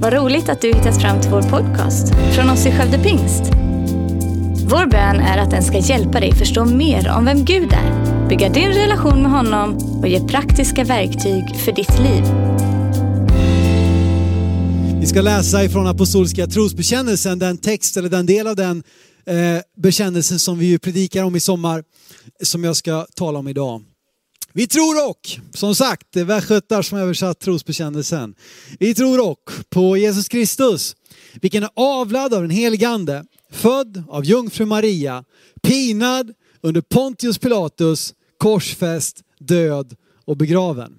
Vad 0.00 0.12
roligt 0.12 0.48
att 0.48 0.60
du 0.60 0.68
hittat 0.68 1.00
fram 1.00 1.20
till 1.20 1.30
vår 1.30 1.42
podcast 1.42 2.14
från 2.34 2.50
oss 2.50 2.66
i 2.66 2.70
Skövde 2.70 2.98
Pingst. 2.98 3.42
Vår 4.70 4.86
bön 4.86 5.16
är 5.16 5.38
att 5.38 5.50
den 5.50 5.62
ska 5.62 5.78
hjälpa 5.78 6.20
dig 6.20 6.34
förstå 6.34 6.64
mer 6.64 7.08
om 7.08 7.24
vem 7.24 7.44
Gud 7.44 7.72
är, 7.72 8.28
bygga 8.28 8.48
din 8.48 8.68
relation 8.68 9.22
med 9.22 9.30
honom 9.30 9.76
och 10.00 10.08
ge 10.08 10.20
praktiska 10.20 10.84
verktyg 10.84 11.56
för 11.56 11.72
ditt 11.72 11.98
liv. 11.98 12.24
Vi 15.00 15.06
ska 15.06 15.20
läsa 15.20 15.64
ifrån 15.64 15.86
Apostoliska 15.86 16.46
trosbekännelsen, 16.46 17.38
den 17.38 17.58
text 17.58 17.96
eller 17.96 18.08
den 18.08 18.26
del 18.26 18.46
av 18.46 18.56
den 18.56 18.82
eh, 19.26 19.62
bekännelsen 19.76 20.38
som 20.38 20.58
vi 20.58 20.66
ju 20.66 20.78
predikar 20.78 21.24
om 21.24 21.36
i 21.36 21.40
sommar, 21.40 21.84
som 22.42 22.64
jag 22.64 22.76
ska 22.76 23.06
tala 23.16 23.38
om 23.38 23.48
idag. 23.48 23.82
Vi 24.58 24.66
tror 24.66 25.08
och, 25.10 25.28
som 25.54 25.74
sagt, 25.74 26.06
det 26.10 26.20
är 26.20 26.24
västgötar 26.24 26.82
som 26.82 26.98
översatt 26.98 27.40
trosbekännelsen. 27.40 28.34
Vi 28.78 28.94
tror 28.94 29.30
och 29.30 29.50
på 29.70 29.96
Jesus 29.96 30.28
Kristus, 30.28 30.96
vilken 31.40 31.62
är 31.62 31.70
avlad 31.74 32.34
av 32.34 32.42
den 32.42 32.50
helige 32.50 32.88
Ande, 32.88 33.24
född 33.50 34.02
av 34.08 34.24
jungfru 34.24 34.66
Maria, 34.66 35.24
pinad 35.62 36.34
under 36.60 36.80
Pontius 36.80 37.38
Pilatus, 37.38 38.14
korsfäst, 38.38 39.22
död 39.38 39.96
och 40.24 40.36
begraven. 40.36 40.98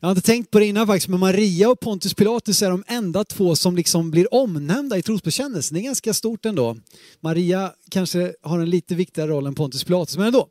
Jag 0.00 0.08
har 0.08 0.12
inte 0.12 0.26
tänkt 0.26 0.50
på 0.50 0.58
det 0.58 0.66
innan 0.66 0.86
faktiskt, 0.86 1.08
men 1.08 1.20
Maria 1.20 1.70
och 1.70 1.80
Pontius 1.80 2.14
Pilatus 2.14 2.62
är 2.62 2.70
de 2.70 2.84
enda 2.86 3.24
två 3.24 3.56
som 3.56 3.76
liksom 3.76 4.10
blir 4.10 4.34
omnämnda 4.34 4.98
i 4.98 5.02
trosbekännelsen. 5.02 5.74
Det 5.74 5.80
är 5.80 5.84
ganska 5.84 6.14
stort 6.14 6.46
ändå. 6.46 6.76
Maria 7.20 7.72
kanske 7.90 8.34
har 8.42 8.58
en 8.60 8.70
lite 8.70 8.94
viktigare 8.94 9.30
roll 9.30 9.46
än 9.46 9.54
Pontius 9.54 9.84
Pilatus, 9.84 10.16
men 10.16 10.26
ändå. 10.26 10.48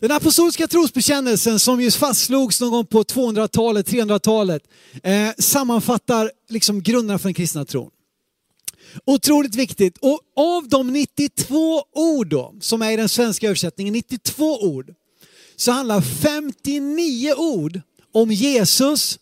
Den 0.00 0.12
apostoliska 0.12 0.68
trosbekännelsen 0.68 1.58
som 1.58 1.80
just 1.80 1.96
fastslogs 1.96 2.60
någon 2.60 2.70
gång 2.70 2.86
på 2.86 3.02
200-talet, 3.02 3.88
300-talet, 3.88 4.62
eh, 5.02 5.30
sammanfattar 5.38 6.30
liksom 6.48 6.82
grunderna 6.82 7.18
för 7.18 7.28
den 7.28 7.34
kristna 7.34 7.64
tron. 7.64 7.90
Otroligt 9.04 9.54
viktigt. 9.54 9.98
Och 10.00 10.20
av 10.36 10.68
de 10.68 10.92
92 10.92 11.84
ord 11.92 12.28
då, 12.28 12.54
som 12.60 12.82
är 12.82 12.90
i 12.90 12.96
den 12.96 13.08
svenska 13.08 13.46
översättningen, 13.46 13.92
92 13.92 14.62
ord, 14.62 14.94
så 15.56 15.72
handlar 15.72 16.00
59 16.00 17.34
ord 17.34 17.80
om 18.12 18.30
Jesus, 18.30 19.18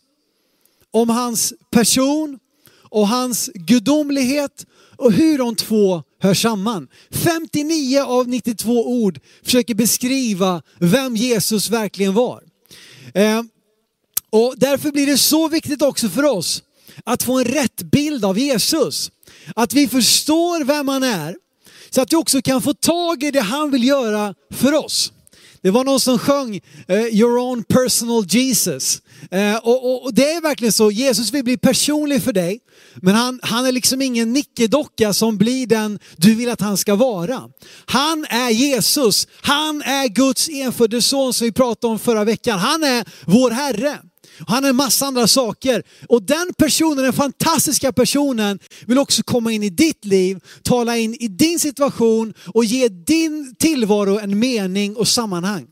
om 0.91 1.09
hans 1.09 1.55
person 1.71 2.39
och 2.91 3.09
hans 3.09 3.51
gudomlighet 3.55 4.67
och 4.97 5.13
hur 5.13 5.39
de 5.39 5.57
två 5.57 6.03
hör 6.21 6.35
samman. 6.35 6.89
59 7.11 8.01
av 8.01 8.29
92 8.29 8.87
ord 8.87 9.21
försöker 9.43 9.75
beskriva 9.75 10.63
vem 10.79 11.17
Jesus 11.17 11.71
verkligen 11.71 12.15
var. 12.15 12.43
Eh, 13.15 13.43
och 14.31 14.55
därför 14.57 14.93
blir 14.93 15.07
det 15.07 15.19
så 15.19 15.49
viktigt 15.49 15.83
också 15.83 16.09
för 16.09 16.25
oss 16.25 16.63
att 17.05 17.23
få 17.23 17.39
en 17.39 17.45
rätt 17.45 17.83
bild 17.83 18.25
av 18.25 18.39
Jesus. 18.39 19.11
Att 19.57 19.73
vi 19.73 19.89
förstår 19.89 20.65
vem 20.65 20.89
han 20.89 21.03
är, 21.03 21.37
så 21.91 22.01
att 22.01 22.13
vi 22.13 22.17
också 22.17 22.43
kan 22.43 22.63
få 22.63 22.75
tag 22.75 23.23
i 23.23 23.31
det 23.31 23.41
han 23.41 23.71
vill 23.71 23.85
göra 23.85 24.35
för 24.51 24.73
oss. 24.85 25.13
Det 25.67 25.71
var 25.71 25.85
någon 25.85 26.01
som 26.01 26.19
sjöng 26.19 26.61
eh, 26.89 27.01
Your 27.01 27.39
own 27.39 27.65
personal 27.65 28.25
Jesus. 28.29 29.03
Eh, 29.31 29.57
och, 29.57 29.85
och, 29.85 30.05
och, 30.05 30.15
det 30.15 30.33
är 30.33 30.41
verkligen 30.41 30.73
så, 30.73 30.91
Jesus 30.91 31.33
vill 31.33 31.45
bli 31.45 31.57
personlig 31.57 32.23
för 32.23 32.33
dig. 32.33 32.61
Men 32.97 33.15
han, 33.15 33.41
han 33.43 33.67
är 33.67 33.73
liksom 33.73 34.03
ingen 34.03 34.33
nickedocka 34.33 35.13
som 35.13 35.39
blir 35.39 35.67
den 35.67 35.99
du 36.17 36.35
vill 36.35 36.51
att 36.51 36.61
han 36.61 36.77
ska 36.77 36.95
vara. 36.95 37.43
Han 37.87 38.27
är 38.29 38.51
Jesus, 38.51 39.29
han 39.41 39.83
är 39.83 40.09
Guds 40.09 40.49
enfödde 40.49 41.03
son 41.03 41.35
som 41.35 41.45
vi 41.45 41.53
pratade 41.53 41.93
om 41.93 41.99
förra 41.99 42.25
veckan. 42.25 42.59
Han 42.59 42.85
är 42.85 43.05
vår 43.25 43.51
Herre. 43.51 43.99
Han 44.47 44.65
har 44.65 44.71
en 44.71 44.77
massa 44.77 45.07
andra 45.07 45.27
saker. 45.27 45.83
Och 46.09 46.23
den 46.23 46.55
personen, 46.59 47.05
den 47.05 47.13
fantastiska 47.13 47.93
personen, 47.93 48.59
vill 48.87 48.99
också 48.99 49.23
komma 49.23 49.53
in 49.53 49.63
i 49.63 49.71
ditt 49.71 50.05
liv, 50.05 50.41
tala 50.63 50.97
in 50.97 51.15
i 51.15 51.29
din 51.29 51.59
situation 51.59 52.35
och 52.55 52.65
ge 52.65 52.89
din 52.89 53.55
tillvaro 53.59 54.19
en 54.19 54.39
mening 54.39 54.97
och 54.97 55.09
sammanhang. 55.09 55.67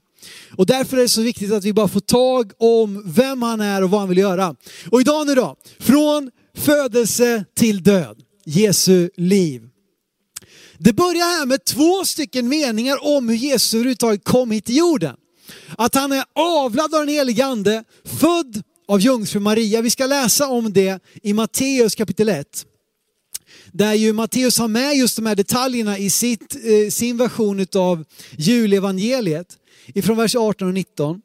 Och 0.56 0.66
därför 0.66 0.96
är 0.96 1.02
det 1.02 1.08
så 1.08 1.22
viktigt 1.22 1.52
att 1.52 1.64
vi 1.64 1.72
bara 1.72 1.88
får 1.88 2.00
tag 2.00 2.52
om 2.58 3.02
vem 3.06 3.42
han 3.42 3.60
är 3.60 3.82
och 3.82 3.90
vad 3.90 4.00
han 4.00 4.08
vill 4.08 4.18
göra. 4.18 4.54
Och 4.90 5.00
idag 5.00 5.26
nu 5.26 5.34
då, 5.34 5.56
från 5.80 6.30
födelse 6.58 7.44
till 7.56 7.82
död, 7.82 8.16
Jesu 8.46 9.10
liv. 9.16 9.62
Det 10.78 10.92
börjar 10.92 11.38
här 11.38 11.46
med 11.46 11.64
två 11.64 12.04
stycken 12.04 12.48
meningar 12.48 13.16
om 13.16 13.28
hur 13.28 13.36
Jesus 13.36 13.74
överhuvudtaget 13.74 14.24
kom 14.24 14.50
hit 14.50 14.64
till 14.64 14.76
jorden. 14.76 15.16
Att 15.78 15.94
han 15.94 16.12
är 16.12 16.24
avlad 16.34 16.94
av 16.94 17.00
den 17.00 17.08
helige 17.08 17.44
ande, 17.44 17.84
född 18.04 18.62
av 18.88 19.00
jungfru 19.00 19.40
Maria. 19.40 19.82
Vi 19.82 19.90
ska 19.90 20.06
läsa 20.06 20.48
om 20.48 20.72
det 20.72 21.02
i 21.22 21.32
Matteus 21.32 21.94
kapitel 21.94 22.28
1. 22.28 22.66
Där 23.72 23.94
ju 23.94 24.12
Matteus 24.12 24.58
har 24.58 24.68
med 24.68 24.96
just 24.96 25.16
de 25.16 25.26
här 25.26 25.34
detaljerna 25.34 25.98
i 25.98 26.10
sitt, 26.10 26.56
eh, 26.64 26.90
sin 26.90 27.16
version 27.16 27.66
av 27.74 28.04
julevangeliet. 28.38 29.58
Ifrån 29.86 30.16
vers 30.16 30.36
18 30.36 30.68
och 30.68 30.74
19. 30.74 31.20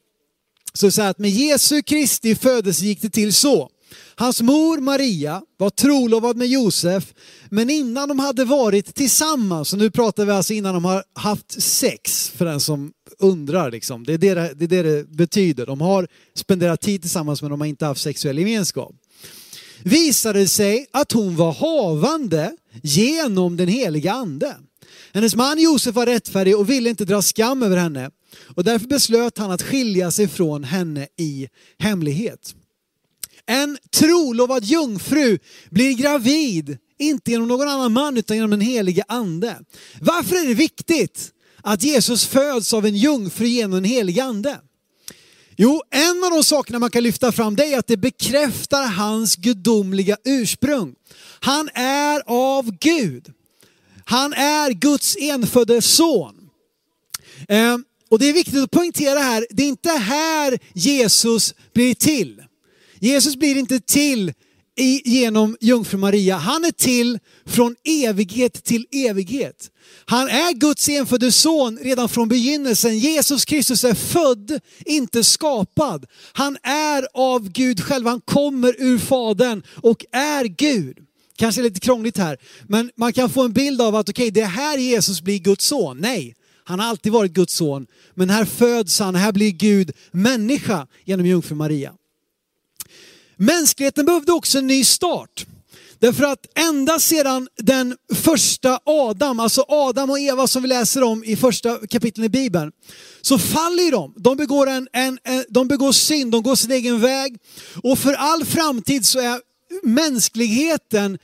Så 0.73 0.85
det 0.85 0.89
är 0.89 0.91
så 0.91 1.01
här 1.01 1.09
att 1.09 1.19
med 1.19 1.29
Jesu 1.29 1.81
Kristi 1.81 2.35
födelse 2.35 2.85
gick 2.85 3.01
det 3.01 3.09
till 3.09 3.33
så. 3.33 3.69
Hans 4.15 4.41
mor 4.41 4.77
Maria 4.77 5.41
var 5.57 5.69
trolovad 5.69 6.37
med 6.37 6.47
Josef, 6.47 7.13
men 7.49 7.69
innan 7.69 8.09
de 8.09 8.19
hade 8.19 8.45
varit 8.45 8.95
tillsammans, 8.95 9.73
och 9.73 9.79
nu 9.79 9.91
pratar 9.91 10.25
vi 10.25 10.31
alltså 10.31 10.53
innan 10.53 10.73
de 10.73 10.85
har 10.85 11.03
haft 11.15 11.61
sex, 11.61 12.29
för 12.29 12.45
den 12.45 12.59
som 12.59 12.91
undrar. 13.19 13.71
Liksom. 13.71 14.03
Det, 14.03 14.13
är 14.13 14.17
det, 14.17 14.53
det 14.55 14.65
är 14.65 14.83
det 14.83 14.83
det 14.83 15.09
betyder. 15.09 15.65
De 15.65 15.81
har 15.81 16.07
spenderat 16.35 16.81
tid 16.81 17.01
tillsammans 17.01 17.41
men 17.41 17.51
de 17.51 17.61
har 17.61 17.67
inte 17.67 17.85
haft 17.85 18.01
sexuell 18.01 18.39
gemenskap. 18.39 18.95
Visade 19.83 20.47
sig 20.47 20.85
att 20.91 21.11
hon 21.11 21.35
var 21.35 21.51
havande 21.51 22.55
genom 22.83 23.57
den 23.57 23.67
heliga 23.67 24.11
ande. 24.11 24.55
Hennes 25.13 25.35
man 25.35 25.59
Josef 25.59 25.95
var 25.95 26.05
rättfärdig 26.05 26.57
och 26.57 26.69
ville 26.69 26.89
inte 26.89 27.05
dra 27.05 27.21
skam 27.21 27.63
över 27.63 27.77
henne. 27.77 28.11
Och 28.55 28.63
därför 28.63 28.87
beslöt 28.87 29.37
han 29.37 29.51
att 29.51 29.61
skilja 29.61 30.11
sig 30.11 30.27
från 30.27 30.63
henne 30.63 31.07
i 31.17 31.47
hemlighet. 31.79 32.55
En 33.49 33.77
trolovad 33.91 34.63
jungfru 34.63 35.39
blir 35.69 35.93
gravid, 35.93 36.77
inte 36.99 37.31
genom 37.31 37.47
någon 37.47 37.67
annan 37.67 37.93
man 37.93 38.17
utan 38.17 38.37
genom 38.37 38.49
den 38.49 38.61
helige 38.61 39.03
ande. 39.07 39.59
Varför 40.01 40.35
är 40.35 40.47
det 40.47 40.53
viktigt 40.53 41.31
att 41.61 41.83
Jesus 41.83 42.25
föds 42.25 42.73
av 42.73 42.85
en 42.85 42.95
jungfru 42.95 43.47
genom 43.47 43.71
den 43.71 43.83
helige 43.83 44.23
ande? 44.23 44.59
Jo, 45.57 45.81
en 45.91 46.23
av 46.23 46.31
de 46.31 46.43
sakerna 46.43 46.79
man 46.79 46.89
kan 46.89 47.03
lyfta 47.03 47.31
fram 47.31 47.55
det 47.55 47.73
är 47.73 47.79
att 47.79 47.87
det 47.87 47.97
bekräftar 47.97 48.85
hans 48.85 49.35
gudomliga 49.35 50.17
ursprung. 50.25 50.95
Han 51.39 51.69
är 51.73 52.21
av 52.25 52.71
Gud. 52.79 53.33
Han 54.05 54.33
är 54.33 54.71
Guds 54.71 55.17
enfödde 55.19 55.81
son. 55.81 56.49
Ehm, 57.47 57.83
och 58.09 58.19
det 58.19 58.25
är 58.25 58.33
viktigt 58.33 58.63
att 58.63 58.71
poängtera 58.71 59.19
här, 59.19 59.47
det 59.49 59.63
är 59.63 59.67
inte 59.67 59.89
här 59.89 60.59
Jesus 60.73 61.55
blir 61.73 61.95
till. 61.95 62.43
Jesus 62.99 63.35
blir 63.35 63.57
inte 63.57 63.79
till 63.79 64.33
genom 65.03 65.57
jungfru 65.61 65.97
Maria. 65.97 66.37
Han 66.37 66.65
är 66.65 66.71
till 66.71 67.19
från 67.45 67.75
evighet 67.83 68.63
till 68.63 68.85
evighet. 68.91 69.71
Han 70.05 70.27
är 70.27 70.53
Guds 70.53 70.89
enfödde 70.89 71.31
son 71.31 71.77
redan 71.81 72.09
från 72.09 72.29
begynnelsen. 72.29 72.99
Jesus 72.99 73.45
Kristus 73.45 73.83
är 73.83 73.93
född, 73.93 74.59
inte 74.85 75.23
skapad. 75.23 76.05
Han 76.33 76.57
är 76.63 77.07
av 77.13 77.49
Gud 77.51 77.83
själv, 77.83 78.07
han 78.07 78.21
kommer 78.21 78.75
ur 78.81 78.97
Fadern 78.97 79.63
och 79.75 80.05
är 80.11 80.45
Gud. 80.45 80.97
Kanske 81.37 81.61
lite 81.61 81.79
krångligt 81.79 82.17
här, 82.17 82.37
men 82.67 82.91
man 82.95 83.13
kan 83.13 83.29
få 83.29 83.43
en 83.43 83.53
bild 83.53 83.81
av 83.81 83.95
att 83.95 84.09
okej, 84.09 84.23
okay, 84.23 84.31
det 84.31 84.41
är 84.41 84.49
här 84.49 84.77
Jesus 84.77 85.21
blir 85.21 85.39
Guds 85.39 85.65
son. 85.65 85.97
Nej, 85.97 86.35
han 86.63 86.79
har 86.79 86.87
alltid 86.87 87.11
varit 87.11 87.31
Guds 87.31 87.53
son, 87.53 87.87
men 88.15 88.29
här 88.29 88.45
föds 88.45 88.99
han, 88.99 89.15
här 89.15 89.31
blir 89.31 89.51
Gud 89.51 89.91
människa 90.11 90.87
genom 91.05 91.25
jungfru 91.25 91.55
Maria. 91.55 91.93
Mänskligheten 93.39 94.05
behövde 94.05 94.31
också 94.31 94.57
en 94.57 94.67
ny 94.67 94.83
start. 94.83 95.45
Därför 95.99 96.23
att 96.23 96.45
ända 96.55 96.99
sedan 96.99 97.47
den 97.57 97.95
första 98.15 98.79
Adam, 98.85 99.39
alltså 99.39 99.65
Adam 99.67 100.09
och 100.09 100.19
Eva 100.19 100.47
som 100.47 100.61
vi 100.61 100.67
läser 100.67 101.03
om 101.03 101.23
i 101.23 101.35
första 101.35 101.87
kapitlen 101.87 102.25
i 102.25 102.29
Bibeln, 102.29 102.71
så 103.21 103.39
faller 103.39 103.91
de. 103.91 104.13
De 104.17 104.37
begår, 104.37 104.69
en, 104.69 104.87
en, 104.93 105.19
en, 105.23 105.45
de 105.49 105.67
begår 105.67 105.91
synd, 105.91 106.31
de 106.31 106.43
går 106.43 106.55
sin 106.55 106.71
egen 106.71 107.01
väg. 107.01 107.37
Och 107.83 107.99
för 107.99 108.13
all 108.13 108.45
framtid 108.45 109.05
så 109.05 109.19
är 109.19 109.41
mänskligheten 109.83 111.17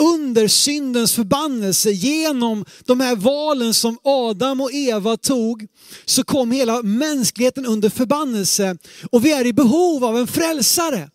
under 0.00 0.48
syndens 0.48 1.12
förbannelse, 1.12 1.90
genom 1.90 2.64
de 2.84 3.00
här 3.00 3.16
valen 3.16 3.74
som 3.74 3.98
Adam 4.04 4.60
och 4.60 4.72
Eva 4.72 5.16
tog, 5.16 5.66
så 6.04 6.24
kom 6.24 6.50
hela 6.50 6.82
mänskligheten 6.82 7.66
under 7.66 7.90
förbannelse. 7.90 8.76
Och 9.10 9.24
vi 9.24 9.32
är 9.32 9.46
i 9.46 9.52
behov 9.52 10.04
av 10.04 10.18
en 10.18 10.26
frälsare. 10.26 11.10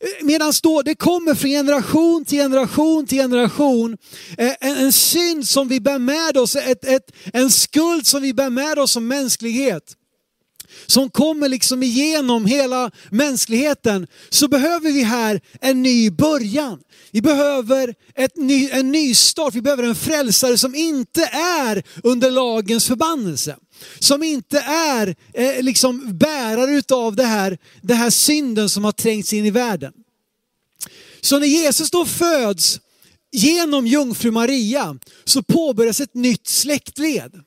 Eh, 0.00 0.24
Medan 0.24 0.52
då 0.62 0.82
det 0.82 0.94
kommer 0.94 1.34
från 1.34 1.50
generation 1.50 2.24
till 2.24 2.38
generation 2.38 3.06
till 3.06 3.18
generation 3.18 3.96
eh, 4.38 4.52
en, 4.60 4.76
en 4.76 4.92
synd 4.92 5.48
som 5.48 5.68
vi 5.68 5.80
bär 5.80 5.98
med 5.98 6.36
oss, 6.36 6.56
ett, 6.56 6.84
ett, 6.84 7.12
en 7.32 7.50
skuld 7.50 8.06
som 8.06 8.22
vi 8.22 8.34
bär 8.34 8.50
med 8.50 8.78
oss 8.78 8.92
som 8.92 9.08
mänsklighet. 9.08 9.96
som 10.86 11.10
kommer 11.10 11.48
liksom 11.48 11.82
igenom 11.82 12.46
hela 12.46 12.90
mänskligheten 13.10 14.06
så 14.30 14.48
behöver 14.48 14.92
vi 14.92 15.02
här 15.02 15.40
en 15.60 15.82
ny 15.82 16.10
början. 16.10 16.78
Vi 17.10 17.22
behöver 17.22 17.94
ett 18.14 18.36
ny, 18.36 18.70
en 18.70 18.92
ny 18.92 19.14
start, 19.14 19.54
vi 19.54 19.62
behöver 19.62 19.82
en 19.82 19.94
frälsare 19.94 20.58
som 20.58 20.74
inte 20.74 21.24
är 21.32 21.82
under 22.02 22.30
lagens 22.30 22.86
förbannelse. 22.86 23.56
Som 23.98 24.22
inte 24.22 24.58
är 24.60 25.14
eh, 25.34 25.62
liksom 25.62 26.18
bärare 26.18 26.70
utav 26.70 27.16
det 27.16 27.24
här, 27.24 27.58
det 27.82 27.94
här 27.94 28.10
synden 28.10 28.68
som 28.68 28.84
har 28.84 28.92
trängts 28.92 29.32
in 29.32 29.46
i 29.46 29.50
världen. 29.50 29.92
Så 31.20 31.38
när 31.38 31.46
Jesus 31.46 31.90
då 31.90 32.04
föds 32.04 32.80
genom 33.32 33.86
jungfru 33.86 34.30
Maria 34.30 34.98
så 35.24 35.42
påbörjas 35.42 36.00
ett 36.00 36.14
nytt 36.14 36.46
släktled. 36.46 37.40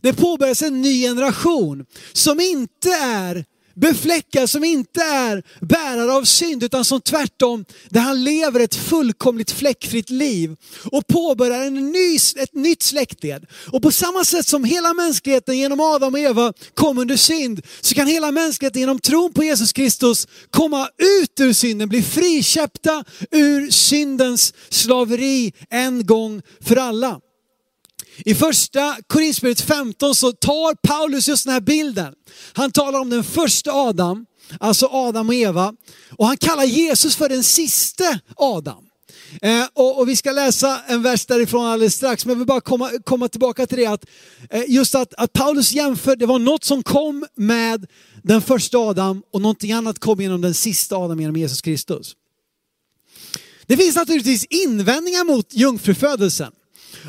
Det 0.00 0.12
påbörjas 0.12 0.62
en 0.62 0.82
ny 0.82 1.02
generation 1.02 1.86
som 2.12 2.40
inte 2.40 2.90
är 2.90 3.44
befläckad, 3.76 4.50
som 4.50 4.64
inte 4.64 5.00
är 5.00 5.42
bärare 5.60 6.12
av 6.12 6.24
synd 6.24 6.62
utan 6.62 6.84
som 6.84 7.00
tvärtom, 7.00 7.64
där 7.88 8.00
han 8.00 8.24
lever 8.24 8.60
ett 8.60 8.74
fullkomligt 8.74 9.50
fläckfritt 9.50 10.10
liv 10.10 10.56
och 10.84 11.06
påbörjar 11.06 11.64
en 11.64 11.92
ny, 11.92 12.16
ett 12.36 12.54
nytt 12.54 12.82
släktled. 12.82 13.46
Och 13.72 13.82
på 13.82 13.90
samma 13.90 14.24
sätt 14.24 14.46
som 14.46 14.64
hela 14.64 14.94
mänskligheten 14.94 15.58
genom 15.58 15.80
Adam 15.80 16.14
och 16.14 16.20
Eva 16.20 16.52
kom 16.74 16.98
under 16.98 17.16
synd, 17.16 17.62
så 17.80 17.94
kan 17.94 18.06
hela 18.06 18.32
mänskligheten 18.32 18.80
genom 18.80 18.98
tron 18.98 19.32
på 19.32 19.44
Jesus 19.44 19.72
Kristus 19.72 20.28
komma 20.50 20.88
ut 20.98 21.40
ur 21.40 21.52
synden, 21.52 21.88
bli 21.88 22.02
friköpta 22.02 23.04
ur 23.30 23.70
syndens 23.70 24.54
slaveri 24.68 25.52
en 25.70 26.06
gång 26.06 26.42
för 26.60 26.76
alla. 26.76 27.20
I 28.24 28.34
första 28.34 28.96
Korinthierbrevet 29.06 29.60
15 29.60 30.14
så 30.14 30.32
tar 30.32 30.74
Paulus 30.74 31.28
just 31.28 31.44
den 31.44 31.52
här 31.52 31.60
bilden. 31.60 32.14
Han 32.52 32.70
talar 32.70 33.00
om 33.00 33.10
den 33.10 33.24
första 33.24 33.72
Adam, 33.72 34.26
alltså 34.60 34.86
Adam 34.86 35.28
och 35.28 35.34
Eva. 35.34 35.74
Och 36.10 36.26
han 36.26 36.36
kallar 36.36 36.64
Jesus 36.64 37.16
för 37.16 37.28
den 37.28 37.42
sista 37.42 38.18
Adam. 38.36 38.84
Eh, 39.42 39.64
och, 39.74 39.98
och, 39.98 40.08
vi 40.08 40.16
ska 40.16 40.32
läsa 40.32 40.80
en 40.86 41.02
vers 41.02 41.26
därifrån 41.26 41.66
alldeles 41.66 41.94
strax, 41.94 42.26
men 42.26 42.32
jag 42.32 42.38
vill 42.38 42.46
bara 42.46 42.60
komma, 42.60 42.90
komma 43.04 43.28
tillbaka 43.28 43.66
till 43.66 43.78
det 43.78 43.86
att 43.86 44.06
eh, 44.50 44.62
just 44.68 44.94
att, 44.94 45.14
att 45.14 45.32
Paulus 45.32 45.72
jämför, 45.72 46.16
det 46.16 46.26
var 46.26 46.38
något 46.38 46.64
som 46.64 46.82
kom 46.82 47.26
med 47.34 47.86
den 48.22 48.42
första 48.42 48.78
Adam 48.78 49.22
och 49.32 49.40
någonting 49.40 49.72
annat 49.72 49.98
kom 49.98 50.20
genom 50.20 50.40
den 50.40 50.54
sista 50.54 50.96
Adam, 50.96 51.20
genom 51.20 51.36
Jesus 51.36 51.62
Kristus. 51.62 52.16
Det 53.66 53.76
finns 53.76 53.96
naturligtvis 53.96 54.44
invändningar 54.44 55.24
mot 55.24 55.54
jungfrufödelsen. 55.54 56.52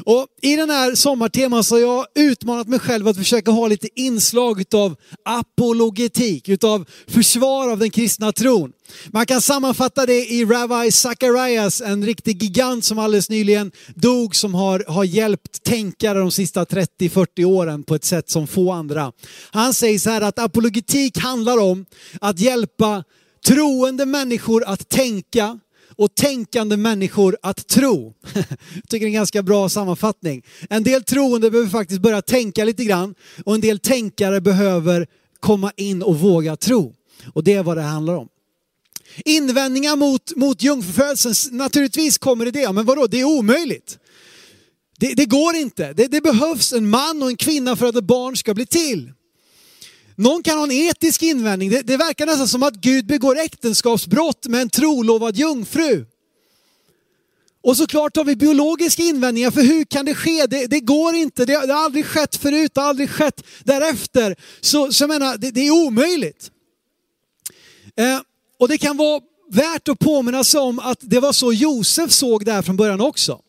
Och 0.05 0.27
I 0.41 0.55
den 0.55 0.69
här 0.69 0.95
sommarteman 0.95 1.63
så 1.63 1.75
har 1.75 1.79
jag 1.79 2.05
utmanat 2.15 2.67
mig 2.67 2.79
själv 2.79 3.07
att 3.07 3.17
försöka 3.17 3.51
ha 3.51 3.67
lite 3.67 3.87
inslag 3.95 4.63
av 4.73 4.95
apologetik, 5.25 6.49
utav 6.49 6.85
försvar 7.07 7.69
av 7.69 7.79
den 7.79 7.91
kristna 7.91 8.31
tron. 8.31 8.71
Man 9.07 9.25
kan 9.25 9.41
sammanfatta 9.41 10.05
det 10.05 10.25
i 10.25 10.45
Rabbi 10.45 10.91
Zacharias, 10.91 11.81
en 11.81 12.05
riktig 12.05 12.43
gigant 12.43 12.85
som 12.85 12.99
alldeles 12.99 13.29
nyligen 13.29 13.71
dog, 13.95 14.35
som 14.35 14.55
har, 14.55 14.85
har 14.87 15.03
hjälpt 15.03 15.63
tänkare 15.63 16.19
de 16.19 16.31
sista 16.31 16.63
30-40 16.63 17.45
åren 17.45 17.83
på 17.83 17.95
ett 17.95 18.05
sätt 18.05 18.29
som 18.29 18.47
få 18.47 18.71
andra. 18.71 19.11
Han 19.51 19.73
säger 19.73 19.99
så 19.99 20.09
här 20.09 20.21
att 20.21 20.39
apologetik 20.39 21.17
handlar 21.17 21.57
om 21.57 21.85
att 22.21 22.39
hjälpa 22.39 23.03
troende 23.47 24.05
människor 24.05 24.63
att 24.63 24.89
tänka, 24.89 25.59
och 25.97 26.15
tänkande 26.15 26.77
människor 26.77 27.37
att 27.41 27.67
tro. 27.67 28.13
Jag 28.33 28.89
tycker 28.89 28.99
det 28.99 29.05
är 29.05 29.07
en 29.07 29.13
ganska 29.13 29.43
bra 29.43 29.69
sammanfattning. 29.69 30.43
En 30.69 30.83
del 30.83 31.03
troende 31.03 31.51
behöver 31.51 31.69
faktiskt 31.69 32.01
börja 32.01 32.21
tänka 32.21 32.65
lite 32.65 32.83
grann 32.83 33.15
och 33.45 33.55
en 33.55 33.61
del 33.61 33.79
tänkare 33.79 34.41
behöver 34.41 35.07
komma 35.39 35.71
in 35.75 36.03
och 36.03 36.19
våga 36.19 36.55
tro. 36.55 36.93
Och 37.33 37.43
det 37.43 37.53
är 37.53 37.63
vad 37.63 37.77
det 37.77 37.83
handlar 37.83 38.15
om. 38.15 38.27
Invändningar 39.25 39.95
mot, 39.95 40.35
mot 40.35 40.63
jungfrufödseln, 40.63 41.57
naturligtvis 41.57 42.17
kommer 42.17 42.45
det 42.45 42.51
det, 42.51 42.73
men 42.73 42.85
vadå, 42.85 43.07
det 43.07 43.19
är 43.19 43.25
omöjligt. 43.25 43.99
Det, 44.99 45.13
det 45.13 45.25
går 45.25 45.55
inte. 45.55 45.93
Det, 45.93 46.07
det 46.07 46.21
behövs 46.21 46.73
en 46.73 46.89
man 46.89 47.23
och 47.23 47.29
en 47.29 47.37
kvinna 47.37 47.75
för 47.75 47.85
att 47.85 47.95
ett 47.95 48.03
barn 48.03 48.37
ska 48.37 48.53
bli 48.53 48.65
till. 48.65 49.11
Någon 50.17 50.43
kan 50.43 50.57
ha 50.57 50.63
en 50.63 50.71
etisk 50.71 51.23
invändning. 51.23 51.69
Det, 51.69 51.81
det 51.81 51.97
verkar 51.97 52.25
nästan 52.25 52.47
som 52.47 52.63
att 52.63 52.73
Gud 52.73 53.07
begår 53.07 53.37
äktenskapsbrott 53.39 54.47
med 54.47 54.61
en 54.61 54.69
trolovad 54.69 55.35
jungfru. 55.35 56.05
Och 57.63 57.77
såklart 57.77 58.15
har 58.15 58.23
vi 58.23 58.35
biologiska 58.35 59.03
invändningar, 59.03 59.51
för 59.51 59.61
hur 59.61 59.85
kan 59.85 60.05
det 60.05 60.15
ske? 60.15 60.45
Det, 60.45 60.67
det 60.67 60.79
går 60.79 61.15
inte, 61.15 61.45
det, 61.45 61.67
det, 61.67 61.73
har 61.73 61.85
aldrig 61.85 62.05
skett 62.05 62.35
förut, 62.35 62.71
det 62.75 62.81
har 62.81 62.87
aldrig 62.87 63.09
skett 63.09 63.43
därefter. 63.63 64.35
Så, 64.61 64.93
så 64.93 65.03
jag 65.03 65.09
menar, 65.09 65.37
det, 65.37 65.51
det 65.51 65.67
är 65.67 65.71
omöjligt. 65.71 66.51
Eh, 67.95 68.19
och 68.59 68.67
det 68.67 68.77
kan 68.77 68.97
vara 68.97 69.21
värt 69.51 69.87
att 69.87 69.99
påminna 69.99 70.43
sig 70.43 70.59
om 70.59 70.79
att 70.79 70.97
det 71.01 71.19
var 71.19 71.33
så 71.33 71.53
Josef 71.53 72.11
såg 72.11 72.45
det 72.45 72.51
här 72.51 72.61
från 72.61 72.77
början 72.77 73.01
också. 73.01 73.41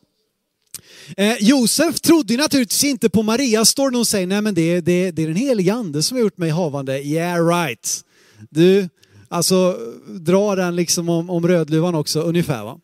Eh, 1.17 1.35
Josef 1.39 1.99
trodde 1.99 2.37
naturligtvis 2.37 2.83
inte 2.83 3.09
på 3.09 3.23
Maria, 3.23 3.65
står 3.65 3.91
det 3.91 3.97
hon 3.97 4.05
säger, 4.05 4.27
nej 4.27 4.41
men 4.41 4.53
det, 4.53 4.81
det, 4.81 5.11
det 5.11 5.23
är 5.23 5.27
den 5.27 5.35
helige 5.35 5.73
ande 5.73 6.03
som 6.03 6.17
har 6.17 6.21
gjort 6.21 6.37
mig 6.37 6.49
havande. 6.49 7.03
Yeah 7.03 7.47
right. 7.47 8.03
Du, 8.49 8.89
alltså 9.29 9.77
dra 10.07 10.55
den 10.55 10.75
liksom 10.75 11.09
om, 11.09 11.29
om 11.29 11.47
Rödluvan 11.47 11.95
också 11.95 12.21
ungefär 12.21 12.63
va. 12.63 12.79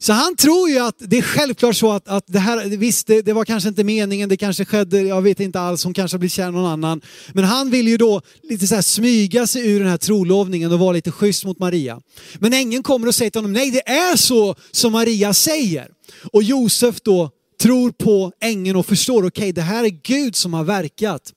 Så 0.00 0.12
han 0.12 0.36
tror 0.36 0.70
ju 0.70 0.78
att 0.78 0.94
det 0.98 1.18
är 1.18 1.22
självklart 1.22 1.76
så 1.76 1.92
att, 1.92 2.08
att 2.08 2.24
det 2.26 2.38
här, 2.38 2.76
visst 2.76 3.06
det, 3.06 3.22
det, 3.22 3.32
var 3.32 3.44
kanske 3.44 3.68
inte 3.68 3.84
meningen, 3.84 4.28
det 4.28 4.36
kanske 4.36 4.64
skedde, 4.64 5.00
jag 5.00 5.22
vet 5.22 5.40
inte 5.40 5.60
alls, 5.60 5.84
hon 5.84 5.94
kanske 5.94 6.18
blir 6.18 6.28
kär 6.28 6.50
någon 6.50 6.66
annan. 6.66 7.00
Men 7.32 7.44
han 7.44 7.70
vill 7.70 7.88
ju 7.88 7.96
då 7.96 8.20
lite 8.42 8.66
så 8.66 8.74
här 8.74 8.82
smyga 8.82 9.46
sig 9.46 9.70
ur 9.70 9.80
den 9.80 9.88
här 9.88 9.96
trolovningen 9.96 10.72
och 10.72 10.78
vara 10.78 10.92
lite 10.92 11.10
schysst 11.10 11.44
mot 11.44 11.58
Maria. 11.58 12.00
Men 12.38 12.52
ängeln 12.52 12.82
kommer 12.82 13.06
och 13.06 13.14
säger 13.14 13.30
till 13.30 13.38
honom, 13.38 13.52
nej 13.52 13.70
det 13.70 13.88
är 13.88 14.16
så 14.16 14.54
som 14.70 14.92
Maria 14.92 15.34
säger. 15.34 15.88
Och 16.32 16.42
Josef 16.42 17.00
då 17.00 17.30
tror 17.60 17.90
på 17.90 18.32
ängeln 18.40 18.76
och 18.76 18.86
förstår, 18.86 19.18
okej 19.18 19.28
okay, 19.28 19.52
det 19.52 19.62
här 19.62 19.84
är 19.84 19.88
Gud 20.02 20.36
som 20.36 20.54
har 20.54 20.64
verkat. 20.64 21.32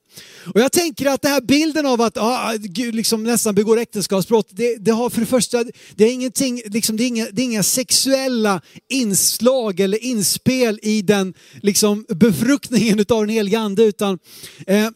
Och 0.54 0.60
jag 0.60 0.72
tänker 0.72 1.06
att 1.06 1.22
den 1.22 1.30
här 1.30 1.40
bilden 1.40 1.86
av 1.86 2.00
att 2.00 2.18
ah, 2.18 2.52
Gud 2.58 2.94
liksom 2.94 3.24
nästan 3.24 3.54
begår 3.54 3.78
äktenskapsbrott, 3.78 4.48
det, 4.50 4.76
det, 4.76 4.90
har 4.90 5.10
för 5.10 5.20
det 5.20 5.26
första, 5.26 5.64
det 5.94 6.04
är, 6.04 6.12
ingenting, 6.12 6.62
liksom, 6.64 6.96
det, 6.96 7.04
är 7.04 7.08
inga, 7.08 7.28
det 7.32 7.42
är 7.42 7.44
inga 7.44 7.62
sexuella 7.62 8.60
inslag 8.88 9.80
eller 9.80 10.04
inspel 10.04 10.78
i 10.82 11.02
den 11.02 11.34
liksom, 11.62 12.06
befruktningen 12.08 12.98
av 12.98 13.20
den 13.20 13.28
helige 13.28 13.58
ande, 13.58 13.84
utan 13.84 14.18
eh, 14.66 14.90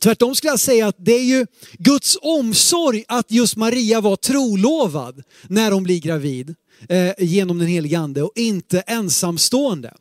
Tvärtom 0.00 0.34
skulle 0.34 0.50
jag 0.50 0.60
säga 0.60 0.86
att 0.86 0.96
det 0.98 1.12
är 1.12 1.24
ju 1.24 1.46
Guds 1.72 2.18
omsorg 2.22 3.04
att 3.08 3.30
just 3.30 3.56
Maria 3.56 4.00
var 4.00 4.16
trolovad 4.16 5.22
när 5.48 5.70
hon 5.70 5.82
blir 5.82 6.00
gravid 6.00 6.54
eh, 6.88 7.12
genom 7.18 7.58
den 7.58 7.68
helige 7.68 7.98
ande 7.98 8.22
och 8.22 8.32
inte 8.34 8.80
ensamstående. 8.80 9.92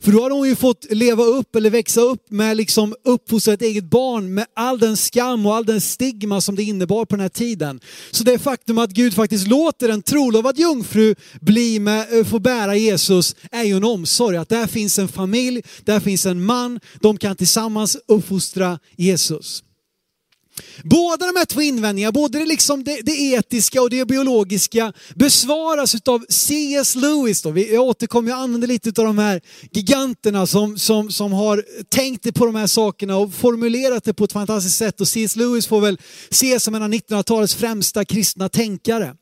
För 0.00 0.12
då 0.12 0.22
har 0.22 0.30
hon 0.30 0.48
ju 0.48 0.56
fått 0.56 0.86
leva 0.90 1.24
upp 1.24 1.56
eller 1.56 1.70
växa 1.70 2.00
upp 2.00 2.30
med 2.30 2.56
liksom 2.56 2.94
uppfostra 3.04 3.54
ett 3.54 3.62
eget 3.62 3.84
barn 3.84 4.34
med 4.34 4.46
all 4.54 4.78
den 4.78 4.96
skam 4.96 5.46
och 5.46 5.54
all 5.54 5.64
den 5.64 5.80
stigma 5.80 6.40
som 6.40 6.56
det 6.56 6.62
innebar 6.62 7.04
på 7.04 7.16
den 7.16 7.20
här 7.20 7.28
tiden. 7.28 7.80
Så 8.10 8.24
det 8.24 8.38
faktum 8.38 8.78
att 8.78 8.90
Gud 8.90 9.14
faktiskt 9.14 9.46
låter 9.46 9.88
en 9.88 10.02
trolovad 10.02 10.58
jungfru 10.58 11.14
bli 11.40 11.78
med, 11.78 12.18
eh, 12.18 12.24
få 12.24 12.38
bära 12.38 12.76
Jesus 12.76 13.36
är 13.50 13.62
ju 13.62 13.76
en 13.76 13.84
omsorg. 13.84 14.36
Att 14.36 14.48
där 14.48 14.66
finns 14.66 14.98
en 14.98 15.08
familj, 15.08 15.62
där 15.84 16.00
finns 16.00 16.26
en 16.26 16.44
man, 16.44 16.80
de 17.00 17.16
kan 17.18 17.36
tillsammans 17.36 17.96
uppfostra 18.08 18.78
Jesus. 18.96 19.62
Båda 20.84 21.26
de 21.26 21.36
här 21.36 21.44
två 21.44 21.62
invändningarna, 21.62 22.12
både 22.12 22.38
det, 22.38 22.46
liksom 22.46 22.84
det, 22.84 23.00
det 23.02 23.12
etiska 23.12 23.82
och 23.82 23.90
det 23.90 24.04
biologiska, 24.04 24.92
besvaras 25.14 25.94
av 26.06 26.24
C.S. 26.28 26.94
Lewis. 26.94 27.42
Då. 27.42 27.50
Vi, 27.50 27.74
jag 27.74 27.82
återkommer, 27.82 28.30
jag 28.30 28.38
använder 28.38 28.68
lite 28.68 28.88
av 28.88 29.06
de 29.06 29.18
här 29.18 29.40
giganterna 29.70 30.46
som, 30.46 30.78
som, 30.78 31.10
som 31.10 31.32
har 31.32 31.64
tänkt 31.88 32.34
på 32.34 32.46
de 32.46 32.54
här 32.54 32.66
sakerna 32.66 33.16
och 33.16 33.34
formulerat 33.34 34.04
det 34.04 34.14
på 34.14 34.24
ett 34.24 34.32
fantastiskt 34.32 34.76
sätt. 34.76 35.00
Och 35.00 35.08
C.S. 35.08 35.36
Lewis 35.36 35.66
får 35.66 35.80
väl 35.80 35.98
ses 36.30 36.64
som 36.64 36.74
en 36.74 36.82
av 36.82 36.88
1900-talets 36.88 37.54
främsta 37.54 38.04
kristna 38.04 38.48
tänkare. 38.48 39.16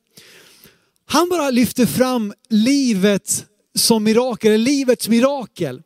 Han 1.07 1.29
bara 1.29 1.51
lyfter 1.51 1.87
fram 1.87 2.33
livet 2.51 3.47
som 3.75 4.05
mirakel, 4.05 4.53
eller 4.53 4.65
livets 4.65 5.09
mirakel 5.09 5.83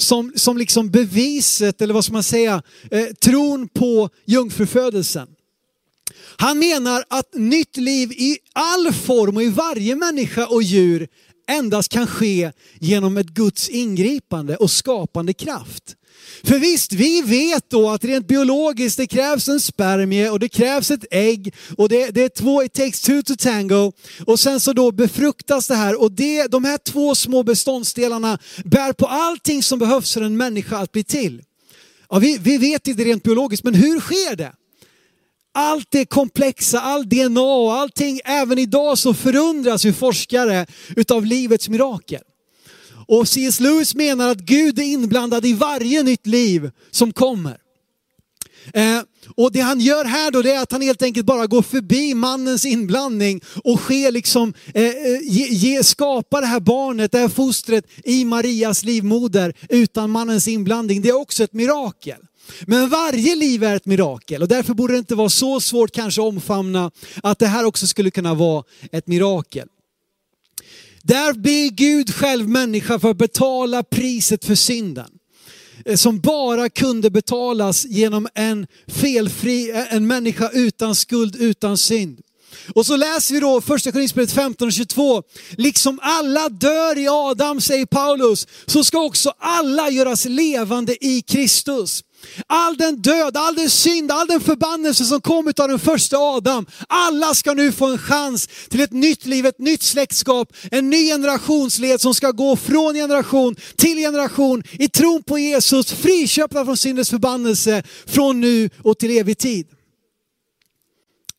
som, 0.00 0.32
som 0.36 0.58
liksom 0.58 0.90
beviset, 0.90 1.82
eller 1.82 1.94
vad 1.94 2.04
ska 2.04 2.12
man 2.12 2.22
säga, 2.22 2.62
eh, 2.90 3.06
tron 3.06 3.68
på 3.68 4.10
jungfrufödelsen. 4.24 5.28
Han 6.36 6.58
menar 6.58 7.04
att 7.08 7.34
nytt 7.34 7.76
liv 7.76 8.12
i 8.12 8.38
all 8.52 8.92
form 8.92 9.36
och 9.36 9.42
i 9.42 9.48
varje 9.48 9.96
människa 9.96 10.46
och 10.46 10.62
djur 10.62 11.08
endast 11.48 11.92
kan 11.92 12.06
ske 12.06 12.52
genom 12.78 13.16
ett 13.16 13.26
Guds 13.26 13.68
ingripande 13.68 14.56
och 14.56 14.70
skapande 14.70 15.32
kraft. 15.32 15.96
För 16.44 16.58
visst, 16.58 16.92
vi 16.92 17.22
vet 17.22 17.70
då 17.70 17.90
att 17.90 18.04
rent 18.04 18.28
biologiskt 18.28 18.96
det 18.96 19.06
krävs 19.06 19.48
en 19.48 19.60
spermie 19.60 20.30
och 20.30 20.40
det 20.40 20.48
krävs 20.48 20.90
ett 20.90 21.04
ägg 21.10 21.54
och 21.78 21.88
det, 21.88 22.10
det 22.10 22.22
är 22.22 22.28
två, 22.28 22.62
it 22.62 22.72
takes 22.72 23.00
two 23.00 23.22
to 23.22 23.34
tango. 23.38 23.92
Och 24.26 24.40
sen 24.40 24.60
så 24.60 24.72
då 24.72 24.92
befruktas 24.92 25.66
det 25.66 25.74
här 25.74 26.00
och 26.00 26.12
det, 26.12 26.46
de 26.46 26.64
här 26.64 26.78
två 26.78 27.14
små 27.14 27.42
beståndsdelarna 27.42 28.38
bär 28.64 28.92
på 28.92 29.06
allting 29.06 29.62
som 29.62 29.78
behövs 29.78 30.14
för 30.14 30.22
en 30.22 30.36
människa 30.36 30.78
att 30.78 30.92
bli 30.92 31.04
till. 31.04 31.42
Ja, 32.10 32.18
vi, 32.18 32.38
vi 32.38 32.58
vet 32.58 32.86
inte 32.86 33.04
rent 33.04 33.22
biologiskt, 33.22 33.64
men 33.64 33.74
hur 33.74 34.00
sker 34.00 34.36
det? 34.36 34.52
allt 35.52 35.90
det 35.90 36.04
komplexa, 36.04 36.80
all 36.80 37.08
DNA 37.08 37.40
och 37.40 37.74
allting, 37.74 38.20
även 38.24 38.58
idag 38.58 38.98
så 38.98 39.14
förundras 39.14 39.84
ju 39.84 39.92
forskare 39.92 40.66
utav 40.96 41.26
livets 41.26 41.68
mirakel. 41.68 42.22
Och 43.10 43.28
C.S. 43.28 43.60
Lewis 43.60 43.94
menar 43.94 44.28
att 44.28 44.38
Gud 44.38 44.78
är 44.78 44.82
inblandad 44.82 45.46
i 45.46 45.52
varje 45.52 46.02
nytt 46.02 46.26
liv 46.26 46.70
som 46.90 47.12
kommer. 47.12 47.56
Eh, 48.74 49.00
och 49.36 49.52
det 49.52 49.60
han 49.60 49.80
gör 49.80 50.04
här 50.04 50.30
då 50.30 50.42
det 50.42 50.52
är 50.52 50.62
att 50.62 50.72
han 50.72 50.82
helt 50.82 51.02
enkelt 51.02 51.26
bara 51.26 51.46
går 51.46 51.62
förbi 51.62 52.14
mannens 52.14 52.64
inblandning 52.64 53.40
och 53.64 53.80
sker 53.80 54.12
liksom, 54.12 54.54
eh, 54.74 54.84
eh 54.84 54.92
ge, 55.22 55.46
ge, 55.46 55.82
det 56.30 56.46
här 56.46 56.60
barnet, 56.60 57.12
det 57.12 57.18
här 57.18 57.28
fostret 57.28 57.84
i 58.04 58.24
Marias 58.24 58.84
livmoder 58.84 59.54
utan 59.68 60.10
mannens 60.10 60.48
inblandning. 60.48 61.02
Det 61.02 61.08
är 61.08 61.20
också 61.20 61.44
ett 61.44 61.52
mirakel. 61.52 62.18
Men 62.66 62.88
varje 62.88 63.36
liv 63.36 63.64
är 63.64 63.76
ett 63.76 63.86
mirakel 63.86 64.42
och 64.42 64.48
därför 64.48 64.74
borde 64.74 64.92
det 64.92 64.98
inte 64.98 65.14
vara 65.14 65.28
så 65.28 65.60
svårt 65.60 65.90
kanske 65.90 66.20
att 66.20 66.28
omfamna 66.28 66.90
att 67.22 67.38
det 67.38 67.46
här 67.46 67.64
också 67.64 67.86
skulle 67.86 68.10
kunna 68.10 68.34
vara 68.34 68.64
ett 68.92 69.06
mirakel. 69.06 69.68
Där 71.02 71.32
blir 71.32 71.70
Gud 71.70 72.14
själv 72.14 72.48
människa 72.48 72.98
för 72.98 73.10
att 73.10 73.16
betala 73.16 73.82
priset 73.82 74.44
för 74.44 74.54
synden. 74.54 75.10
Eh, 75.84 75.96
som 75.96 76.20
bara 76.20 76.68
kunde 76.68 77.10
betalas 77.10 77.84
genom 77.84 78.28
en 78.34 78.66
felfri, 78.86 79.70
eh, 79.70 79.94
en 79.94 80.06
människa 80.06 80.50
utan 80.52 80.94
skuld, 80.94 81.36
utan 81.36 81.78
synd. 81.78 82.20
Och 82.74 82.86
så 82.86 82.96
läser 82.96 83.34
vi 83.34 83.40
då 83.40 83.60
första 83.60 83.92
Korinthierbrevet 83.92 84.32
15 84.32 84.66
och 84.68 84.72
22. 84.72 85.22
Liksom 85.50 85.98
alla 86.02 86.48
dör 86.48 86.98
i 86.98 87.08
Adam, 87.08 87.60
säger 87.60 87.86
Paulus, 87.86 88.46
så 88.66 88.84
ska 88.84 88.98
också 88.98 89.32
alla 89.38 89.90
göras 89.90 90.24
levande 90.24 91.04
i 91.06 91.22
Kristus. 91.22 92.04
All 92.46 92.76
den 92.76 92.96
död, 92.96 93.36
all 93.36 93.54
den 93.54 93.70
synd, 93.70 94.12
all 94.12 94.26
den 94.26 94.40
förbannelse 94.40 95.04
som 95.04 95.20
kom 95.20 95.52
av 95.58 95.68
den 95.68 95.78
första 95.78 96.16
Adam. 96.16 96.66
Alla 96.88 97.34
ska 97.34 97.54
nu 97.54 97.72
få 97.72 97.86
en 97.86 97.98
chans 97.98 98.48
till 98.68 98.80
ett 98.80 98.92
nytt 98.92 99.26
liv, 99.26 99.46
ett 99.46 99.58
nytt 99.58 99.82
släktskap, 99.82 100.52
en 100.70 100.90
ny 100.90 101.06
generationsled 101.06 102.00
som 102.00 102.14
ska 102.14 102.30
gå 102.30 102.56
från 102.56 102.94
generation 102.94 103.56
till 103.76 103.98
generation 103.98 104.62
i 104.72 104.88
tron 104.88 105.22
på 105.22 105.38
Jesus, 105.38 105.92
friköpta 105.92 106.64
från 106.64 106.76
syndens 106.76 107.10
förbannelse 107.10 107.82
från 108.06 108.40
nu 108.40 108.70
och 108.82 108.98
till 108.98 109.18
evig 109.18 109.38
tid. 109.38 109.66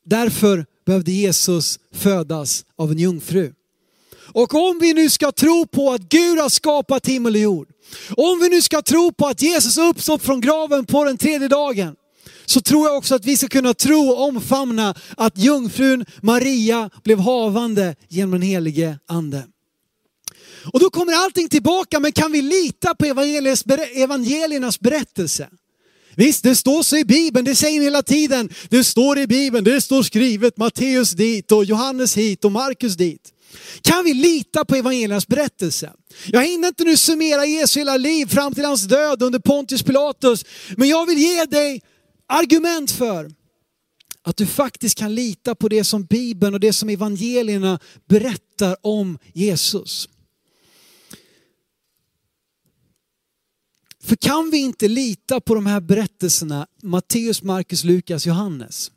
Därför 0.05 0.65
behövde 0.85 1.11
Jesus 1.11 1.79
födas 1.93 2.65
av 2.77 2.91
en 2.91 2.99
jungfru. 2.99 3.53
Och 4.33 4.53
om 4.53 4.79
vi 4.79 4.93
nu 4.93 5.09
ska 5.09 5.31
tro 5.31 5.65
på 5.65 5.91
att 5.91 6.01
Gud 6.01 6.39
har 6.39 6.49
skapat 6.49 7.07
himmel 7.07 7.35
och 7.35 7.41
jord, 7.41 7.67
om 8.09 8.39
vi 8.39 8.49
nu 8.49 8.61
ska 8.61 8.81
tro 8.81 9.11
på 9.11 9.27
att 9.27 9.41
Jesus 9.41 9.77
uppstod 9.77 10.21
från 10.21 10.41
graven 10.41 10.85
på 10.85 11.03
den 11.03 11.17
tredje 11.17 11.47
dagen, 11.47 11.95
så 12.45 12.61
tror 12.61 12.87
jag 12.87 12.97
också 12.97 13.15
att 13.15 13.25
vi 13.25 13.37
ska 13.37 13.47
kunna 13.47 13.73
tro 13.73 14.09
och 14.09 14.27
omfamna 14.27 14.95
att 15.17 15.37
jungfrun 15.37 16.05
Maria 16.21 16.89
blev 17.03 17.19
havande 17.19 17.95
genom 18.07 18.31
den 18.31 18.41
helige 18.41 18.99
ande. 19.07 19.43
Och 20.73 20.79
då 20.79 20.89
kommer 20.89 21.13
allting 21.13 21.49
tillbaka, 21.49 21.99
men 21.99 22.11
kan 22.11 22.31
vi 22.31 22.41
lita 22.41 22.95
på 22.95 23.05
evangeliernas 23.95 24.79
berättelse? 24.79 25.49
Visst, 26.15 26.43
det 26.43 26.55
står 26.55 26.83
så 26.83 26.97
i 26.97 27.05
Bibeln, 27.05 27.45
det 27.45 27.55
säger 27.55 27.79
ni 27.79 27.85
hela 27.85 28.03
tiden. 28.03 28.49
Det 28.69 28.83
står 28.83 29.19
i 29.19 29.27
Bibeln, 29.27 29.63
det 29.63 29.81
står 29.81 30.03
skrivet 30.03 30.57
Matteus 30.57 31.11
dit 31.11 31.51
och 31.51 31.65
Johannes 31.65 32.17
hit 32.17 32.45
och 32.45 32.51
Markus 32.51 32.95
dit. 32.95 33.33
Kan 33.81 34.05
vi 34.05 34.13
lita 34.13 34.65
på 34.65 34.75
evangeliernas 34.75 35.27
berättelse? 35.27 35.93
Jag 36.27 36.45
hinner 36.45 36.67
inte 36.67 36.83
nu 36.83 36.97
summera 36.97 37.45
Jesu 37.45 37.79
hela 37.79 37.97
liv 37.97 38.25
fram 38.25 38.53
till 38.53 38.65
hans 38.65 38.83
död 38.83 39.23
under 39.23 39.39
Pontius 39.39 39.83
Pilatus, 39.83 40.45
men 40.77 40.89
jag 40.89 41.05
vill 41.05 41.17
ge 41.17 41.45
dig 41.45 41.81
argument 42.27 42.91
för 42.91 43.31
att 44.23 44.37
du 44.37 44.45
faktiskt 44.45 44.97
kan 44.97 45.15
lita 45.15 45.55
på 45.55 45.69
det 45.69 45.83
som 45.83 46.03
Bibeln 46.03 46.53
och 46.53 46.59
det 46.59 46.73
som 46.73 46.89
evangelierna 46.89 47.79
berättar 48.07 48.77
om 48.81 49.17
Jesus. 49.33 50.09
För 54.03 54.15
kan 54.15 54.49
vi 54.49 54.57
inte 54.57 54.87
lita 54.87 55.41
på 55.41 55.55
de 55.55 55.65
här 55.65 55.81
berättelserna, 55.81 56.67
Matteus, 56.81 57.43
Markus, 57.43 57.83
Lukas, 57.83 58.25
Johannes, 58.25 58.91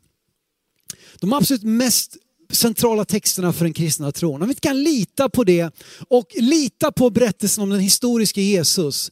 de 1.19 1.33
absolut 1.33 1.63
mest 1.63 2.17
centrala 2.55 3.05
texterna 3.05 3.53
för 3.53 3.65
den 3.65 3.73
kristna 3.73 4.11
tron. 4.11 4.41
Om 4.41 4.47
vi 4.47 4.51
inte 4.51 4.67
kan 4.67 4.83
lita 4.83 5.29
på 5.29 5.43
det 5.43 5.71
och 6.07 6.27
lita 6.35 6.91
på 6.91 7.09
berättelsen 7.09 7.63
om 7.63 7.69
den 7.69 7.79
historiska 7.79 8.41
Jesus, 8.41 9.11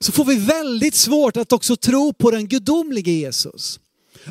så 0.00 0.12
får 0.12 0.24
vi 0.24 0.36
väldigt 0.36 0.94
svårt 0.94 1.36
att 1.36 1.52
också 1.52 1.76
tro 1.76 2.12
på 2.12 2.30
den 2.30 2.48
gudomlige 2.48 3.12
Jesus. 3.12 3.80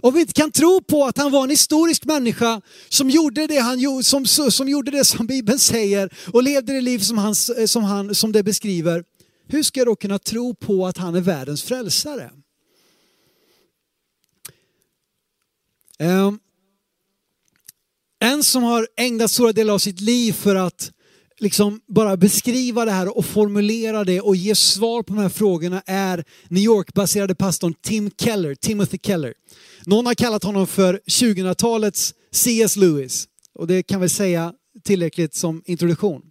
Om 0.02 0.14
vi 0.14 0.22
inte 0.22 0.34
kan 0.34 0.52
tro 0.52 0.82
på 0.82 1.06
att 1.06 1.18
han 1.18 1.32
var 1.32 1.44
en 1.44 1.50
historisk 1.50 2.06
människa 2.06 2.62
som 2.90 3.10
gjorde 3.10 3.48
det, 3.48 3.58
han, 3.58 4.04
som, 4.04 4.26
som 4.26 4.70
gjorde 4.70 4.92
det 4.92 5.06
som 5.06 5.28
Bibeln 5.28 5.60
säger 5.60 6.10
och 6.34 6.44
levde 6.44 6.74
det 6.74 6.82
liv 6.82 7.00
som, 7.00 7.18
han, 7.18 7.36
som, 7.36 7.84
han, 7.84 8.16
som 8.16 8.32
det 8.32 8.44
beskriver, 8.44 9.04
hur 9.48 9.64
ska 9.64 9.80
jag 9.80 9.88
då 9.88 9.96
kunna 9.96 10.20
tro 10.20 10.56
på 10.56 10.88
att 10.88 10.98
han 10.98 11.16
är 11.16 11.22
världens 11.22 11.64
frälsare? 11.64 12.32
Um, 16.00 16.40
en 18.20 18.44
som 18.44 18.64
har 18.64 18.88
ägnat 18.98 19.32
stora 19.32 19.54
delar 19.54 19.74
av 19.74 19.80
sitt 19.80 20.02
liv 20.02 20.34
för 20.34 20.56
att 20.56 20.92
liksom 21.40 21.82
bara 21.88 22.18
beskriva 22.18 22.86
det 22.86 22.92
här 22.92 23.18
och 23.18 23.26
formulera 23.26 24.04
det 24.04 24.22
och 24.22 24.36
ge 24.36 24.56
svar 24.56 25.04
på 25.04 25.14
de 25.14 25.22
här 25.22 25.30
frågorna 25.30 25.82
är 25.86 26.24
New 26.48 26.64
York-baserade 26.64 27.36
pastorn 27.36 27.74
Tim 27.82 28.12
Keller, 28.22 28.56
Timothy 28.56 28.98
Keller. 29.04 29.34
Någon 29.86 30.06
har 30.06 30.14
kallat 30.14 30.44
honom 30.44 30.68
för 30.68 31.02
2000-talets 31.08 32.14
C.S. 32.32 32.76
Lewis 32.76 33.28
och 33.54 33.68
det 33.68 33.84
kan 33.84 34.02
vi 34.02 34.10
säga 34.10 34.54
tillräckligt 34.84 35.36
som 35.36 35.64
introduktion. 35.66 36.22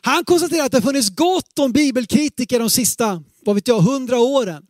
Han 0.00 0.24
konstaterar 0.24 0.64
att 0.64 0.72
det 0.72 0.76
har 0.76 0.82
funnits 0.82 1.10
gott 1.10 1.58
om 1.58 1.72
bibelkritiker 1.72 2.58
de 2.58 2.70
sista, 2.70 3.22
vad 3.44 3.54
vet 3.54 3.68
jag, 3.68 3.80
hundra 3.80 4.18
åren 4.18 4.62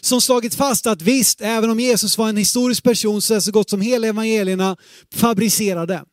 som 0.00 0.20
slagit 0.20 0.54
fast 0.54 0.86
att 0.86 1.02
visst, 1.02 1.40
även 1.40 1.70
om 1.70 1.80
Jesus 1.80 2.18
var 2.18 2.28
en 2.28 2.36
historisk 2.36 2.82
person 2.82 3.22
så 3.22 3.34
är 3.34 3.40
så 3.40 3.50
gott 3.50 3.70
som 3.70 3.80
hela 3.80 4.06
evangelierna 4.06 4.76
fabricerade. 5.14 6.04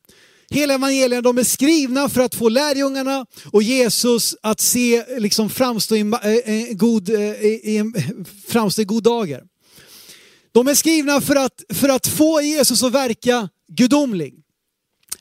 Hela 0.50 0.74
evangelierna 0.74 1.22
de 1.22 1.38
är 1.38 1.44
skrivna 1.44 2.10
för 2.10 2.22
att 2.22 2.36
få 2.36 2.50
lärjungarna 2.50 3.25
och 3.51 3.63
Jesus 3.63 4.36
att 4.41 4.60
se, 4.60 5.20
liksom 5.20 5.50
framstå 5.50 5.96
i, 5.96 6.00
eh, 6.00 6.32
eh, 6.32 6.74
god, 6.74 7.10
eh, 7.10 7.20
i, 7.20 7.91
framstå 8.48 8.82
i 8.82 8.86
god 8.86 9.03
dager. 9.03 9.44
De 10.51 10.67
är 10.67 10.75
skrivna 10.75 11.22
för 11.22 11.36
att, 11.36 11.63
för 11.74 11.89
att 11.89 12.08
få 12.08 12.41
Jesus 12.41 12.84
att 12.84 12.94
verka 12.94 13.50
gudomlig 13.67 14.34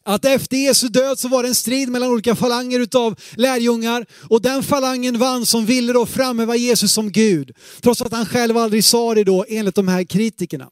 att 0.06 0.24
efter 0.24 0.56
Jesu 0.56 0.88
död 0.88 1.18
så 1.18 1.28
var 1.28 1.42
det 1.42 1.48
en 1.48 1.54
strid 1.54 1.88
mellan 1.88 2.10
olika 2.10 2.36
falanger 2.36 2.80
utav 2.80 3.20
lärjungar 3.36 4.06
och 4.28 4.42
den 4.42 4.62
falangen 4.62 5.18
vann 5.18 5.46
som 5.46 5.66
ville 5.66 5.92
då 5.92 6.06
framhäva 6.06 6.56
Jesus 6.56 6.92
som 6.92 7.12
Gud. 7.12 7.50
Trots 7.80 8.02
att 8.02 8.12
han 8.12 8.26
själv 8.26 8.56
aldrig 8.56 8.84
sa 8.84 9.14
det 9.14 9.24
då 9.24 9.44
enligt 9.48 9.74
de 9.74 9.88
här 9.88 10.04
kritikerna. 10.04 10.68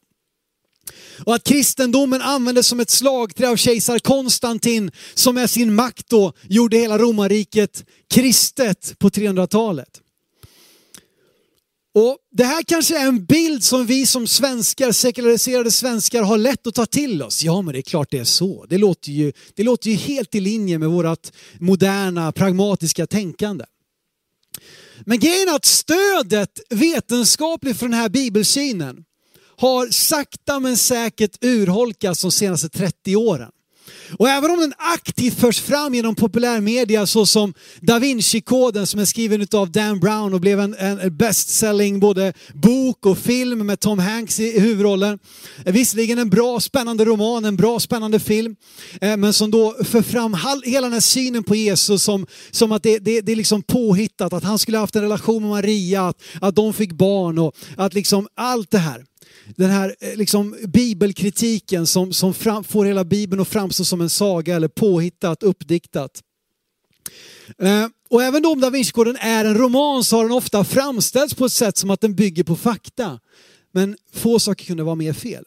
Och 1.25 1.35
att 1.35 1.43
kristendomen 1.43 2.21
användes 2.21 2.67
som 2.67 2.79
ett 2.79 2.89
slagträ 2.89 3.49
av 3.49 3.55
kejsar 3.55 3.99
Konstantin 3.99 4.91
som 5.13 5.35
med 5.35 5.49
sin 5.49 5.75
makt 5.75 6.09
då 6.09 6.33
gjorde 6.49 6.77
hela 6.77 6.97
romarriket 6.97 7.85
kristet 8.09 8.99
på 8.99 9.09
300-talet. 9.09 10.01
Och 11.95 12.17
Det 12.31 12.43
här 12.43 12.63
kanske 12.63 12.97
är 12.97 13.07
en 13.07 13.25
bild 13.25 13.63
som 13.63 13.85
vi 13.85 14.05
som 14.05 14.27
svenskar, 14.27 14.91
sekulariserade 14.91 15.71
svenskar 15.71 16.23
har 16.23 16.37
lätt 16.37 16.67
att 16.67 16.75
ta 16.75 16.85
till 16.85 17.23
oss. 17.23 17.43
Ja 17.43 17.61
men 17.61 17.73
det 17.73 17.79
är 17.79 17.81
klart 17.81 18.11
det 18.11 18.17
är 18.17 18.23
så. 18.23 18.65
Det 18.69 18.77
låter 18.77 19.11
ju, 19.11 19.33
det 19.55 19.63
låter 19.63 19.89
ju 19.89 19.95
helt 19.95 20.35
i 20.35 20.39
linje 20.39 20.79
med 20.79 20.89
vårt 20.89 21.31
moderna 21.59 22.31
pragmatiska 22.31 23.07
tänkande. 23.07 23.65
Men 25.05 25.19
grejen 25.19 25.49
är 25.49 25.55
att 25.55 25.65
stödet 25.65 26.59
vetenskapligt 26.69 27.77
för 27.77 27.85
den 27.85 27.99
här 27.99 28.09
bibelsynen 28.09 29.03
har 29.57 29.87
sakta 29.87 30.59
men 30.59 30.77
säkert 30.77 31.43
urholkats 31.43 32.21
de 32.21 32.31
senaste 32.31 32.69
30 32.69 33.15
åren. 33.15 33.51
Och 34.19 34.29
även 34.29 34.51
om 34.51 34.59
den 34.59 34.73
aktivt 34.77 35.39
förs 35.39 35.61
fram 35.61 35.93
genom 35.93 36.15
populärmedia 36.15 37.05
såsom 37.05 37.53
Da 37.81 37.99
Vinci-koden 37.99 38.87
som 38.87 38.99
är 38.99 39.05
skriven 39.05 39.47
av 39.53 39.71
Dan 39.71 39.99
Brown 39.99 40.33
och 40.33 40.41
blev 40.41 40.59
en, 40.59 40.73
en 40.73 41.17
best-selling 41.17 41.99
både 41.99 42.33
bok 42.53 43.05
och 43.05 43.17
film 43.17 43.65
med 43.65 43.79
Tom 43.79 43.99
Hanks 43.99 44.39
i 44.39 44.59
huvudrollen. 44.59 45.19
Eh, 45.65 45.73
visserligen 45.73 46.19
en 46.19 46.29
bra 46.29 46.59
spännande 46.59 47.05
roman, 47.05 47.45
en 47.45 47.55
bra 47.55 47.79
spännande 47.79 48.19
film, 48.19 48.55
eh, 49.01 49.17
men 49.17 49.33
som 49.33 49.51
då 49.51 49.75
för 49.83 50.01
fram 50.01 50.37
hela 50.65 50.85
den 50.85 50.93
här 50.93 50.99
synen 50.99 51.43
på 51.43 51.55
Jesus 51.55 52.03
som, 52.03 52.27
som 52.51 52.71
att 52.71 52.83
det, 52.83 52.99
det, 52.99 53.21
det 53.21 53.31
är 53.31 53.35
liksom 53.35 53.63
påhittat, 53.63 54.33
att 54.33 54.43
han 54.43 54.59
skulle 54.59 54.77
haft 54.77 54.95
en 54.95 55.01
relation 55.01 55.41
med 55.41 55.51
Maria, 55.51 56.07
att, 56.07 56.21
att 56.41 56.55
de 56.55 56.73
fick 56.73 56.91
barn 56.91 57.37
och 57.37 57.55
att 57.77 57.93
liksom 57.93 58.27
allt 58.35 58.71
det 58.71 58.77
här 58.77 59.05
den 59.55 59.69
här 59.69 59.95
eh, 59.99 60.15
liksom, 60.15 60.55
bibelkritiken 60.67 61.87
som, 61.87 62.13
som 62.13 62.33
fram, 62.33 62.63
får 62.63 62.85
hela 62.85 63.03
bibeln 63.03 63.41
att 63.41 63.47
framstå 63.47 63.85
som 63.85 64.01
en 64.01 64.09
saga 64.09 64.55
eller 64.55 64.67
påhittat, 64.67 65.43
uppdiktat. 65.43 66.21
Eh, 67.61 67.87
och 68.09 68.23
även 68.23 68.45
om 68.45 68.61
Da 68.61 68.69
Vinci-koden 68.69 69.17
är 69.19 69.45
en 69.45 69.57
roman 69.57 70.03
så 70.03 70.15
har 70.15 70.23
den 70.23 70.31
ofta 70.31 70.63
framställts 70.63 71.33
på 71.33 71.45
ett 71.45 71.51
sätt 71.51 71.77
som 71.77 71.89
att 71.89 72.01
den 72.01 72.15
bygger 72.15 72.43
på 72.43 72.55
fakta. 72.55 73.19
Men 73.73 73.97
få 74.13 74.39
saker 74.39 74.65
kunde 74.65 74.83
vara 74.83 74.95
mer 74.95 75.13
fel. 75.13 75.43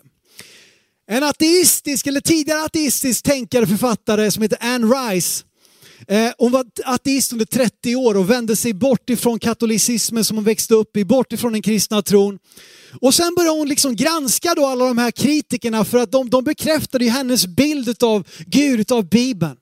En 1.10 1.24
ateistisk 1.24 2.06
eller 2.06 2.20
tidigare 2.20 2.64
ateistisk 2.64 3.24
tänkare 3.24 3.66
författare 3.66 4.30
som 4.30 4.42
heter 4.42 4.58
Anne 4.60 4.86
Rice. 4.86 5.44
Eh, 6.10 6.32
hon 6.38 6.52
var 6.52 6.66
ateist 6.84 7.32
under 7.32 7.44
30 7.44 7.96
år 7.96 8.16
och 8.16 8.30
vände 8.30 8.56
sig 8.56 8.72
bort 8.74 9.10
ifrån 9.10 9.38
katolicismen 9.38 10.24
som 10.24 10.36
hon 10.36 10.44
växte 10.44 10.74
upp 10.74 10.96
i, 10.96 11.04
bort 11.04 11.32
ifrån 11.32 11.52
den 11.52 11.62
kristna 11.62 12.02
tron. 12.02 12.38
Och 13.00 13.14
sen 13.14 13.34
började 13.36 13.58
hon 13.58 13.68
liksom 13.68 13.96
granska 13.96 14.54
då 14.54 14.66
alla 14.66 14.84
de 14.84 14.98
här 14.98 15.10
kritikerna 15.10 15.84
för 15.84 15.98
att 15.98 16.12
de, 16.12 16.30
de 16.30 16.44
bekräftade 16.44 17.04
hennes 17.04 17.46
bild 17.46 18.02
av 18.02 18.26
Gud, 18.46 18.92
av 18.92 19.08
Bibeln. 19.08 19.56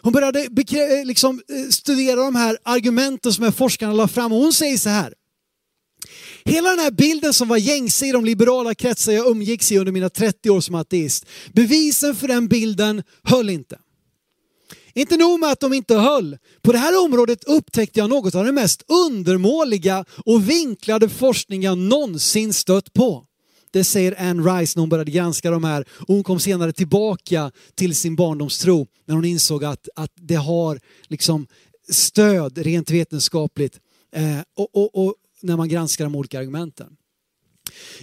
Hon 0.00 0.12
började 0.12 0.40
eh, 0.40 1.04
liksom 1.04 1.40
eh, 1.48 1.70
studera 1.70 2.20
de 2.20 2.34
här 2.34 2.58
argumenten 2.62 3.32
som 3.32 3.52
forskarna 3.52 3.92
la 3.92 4.08
fram 4.08 4.32
och 4.32 4.38
hon 4.38 4.52
säger 4.52 4.78
så 4.78 4.88
här. 4.88 5.14
Hela 6.44 6.70
den 6.70 6.78
här 6.78 6.90
bilden 6.90 7.34
som 7.34 7.48
var 7.48 7.56
gängse 7.56 8.06
i 8.06 8.12
de 8.12 8.24
liberala 8.24 8.74
kretsar 8.74 9.12
jag 9.12 9.26
umgicks 9.26 9.72
i 9.72 9.78
under 9.78 9.92
mina 9.92 10.10
30 10.10 10.50
år 10.50 10.60
som 10.60 10.74
ateist, 10.74 11.26
bevisen 11.52 12.16
för 12.16 12.28
den 12.28 12.48
bilden 12.48 13.02
höll 13.22 13.50
inte. 13.50 13.78
Inte 14.94 15.16
nog 15.16 15.40
med 15.40 15.52
att 15.52 15.60
de 15.60 15.72
inte 15.72 15.94
höll, 15.94 16.38
på 16.62 16.72
det 16.72 16.78
här 16.78 17.04
området 17.04 17.44
upptäckte 17.44 18.00
jag 18.00 18.10
något 18.10 18.34
av 18.34 18.44
det 18.44 18.52
mest 18.52 18.82
undermåliga 18.88 20.04
och 20.26 20.48
vinklade 20.48 21.08
forskning 21.08 21.62
jag 21.62 21.78
någonsin 21.78 22.52
stött 22.52 22.92
på. 22.92 23.24
Det 23.70 23.84
säger 23.84 24.20
Anne 24.30 24.42
Rice 24.42 24.72
när 24.76 24.80
hon 24.80 24.88
började 24.88 25.10
granska 25.10 25.50
de 25.50 25.64
här 25.64 25.84
och 25.90 26.14
hon 26.14 26.24
kom 26.24 26.40
senare 26.40 26.72
tillbaka 26.72 27.50
till 27.74 27.96
sin 27.96 28.16
barndomstro 28.16 28.86
när 29.06 29.14
hon 29.14 29.24
insåg 29.24 29.64
att, 29.64 29.88
att 29.94 30.12
det 30.14 30.34
har 30.34 30.80
liksom 31.08 31.46
stöd 31.90 32.58
rent 32.58 32.90
vetenskapligt 32.90 33.78
eh, 34.14 34.40
och, 34.56 34.76
och, 34.76 35.06
och 35.06 35.14
när 35.42 35.56
man 35.56 35.68
granskar 35.68 36.04
de 36.04 36.14
olika 36.14 36.38
argumenten. 36.38 36.96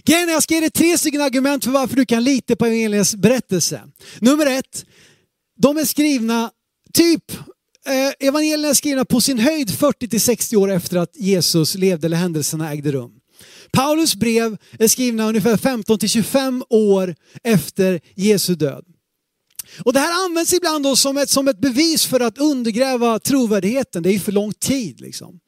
Grejen 0.04 0.30
är, 0.30 0.34
jag 0.34 0.44
ska 0.44 0.54
ge 0.54 0.60
dig 0.60 0.70
tre 0.70 0.98
stycken 0.98 1.22
argument 1.22 1.64
för 1.64 1.72
varför 1.72 1.96
du 1.96 2.06
kan 2.06 2.24
lita 2.24 2.56
på 2.56 2.66
evangeliets 2.66 3.16
berättelse. 3.16 3.82
Nummer 4.20 4.46
ett, 4.46 4.86
de 5.58 5.78
är 5.78 5.86
skrivna 5.86 6.52
typ 6.96 7.32
eh, 7.88 8.28
evangelierna 8.28 8.68
är 8.68 8.74
skrivna 8.74 9.06
på 9.06 9.22
sin 9.22 9.40
höjd 9.40 9.70
40 9.78 10.20
60 10.20 10.58
år 10.58 10.72
efter 10.72 10.98
att 10.98 11.16
Jesus 11.16 11.76
levde 11.76 12.08
eller 12.08 12.18
händelserna 12.18 12.72
ägde 12.72 12.92
rum. 12.92 13.12
Paulus 13.72 14.16
brev 14.16 14.58
är 14.80 14.88
skrivna 14.88 15.30
ungefär 15.30 15.58
15 15.58 16.00
25 16.00 16.64
år 16.70 17.16
efter 17.44 18.02
Jesu 18.16 18.56
död. 18.56 18.86
Och 19.84 19.94
det 19.94 20.00
här 20.00 20.26
används 20.26 20.54
ibland 20.54 20.84
då 20.84 20.96
som, 20.96 21.18
ett, 21.18 21.30
som 21.30 21.48
ett 21.48 21.60
bevis 21.60 22.06
för 22.06 22.20
att 22.20 22.38
undergräva 22.38 23.20
trovärdigheten. 23.20 24.04
Det 24.04 24.10
är 24.10 24.14
ju 24.14 24.20
för 24.20 24.32
lång 24.32 24.54
tid. 24.54 25.02
Liksom. 25.02 25.40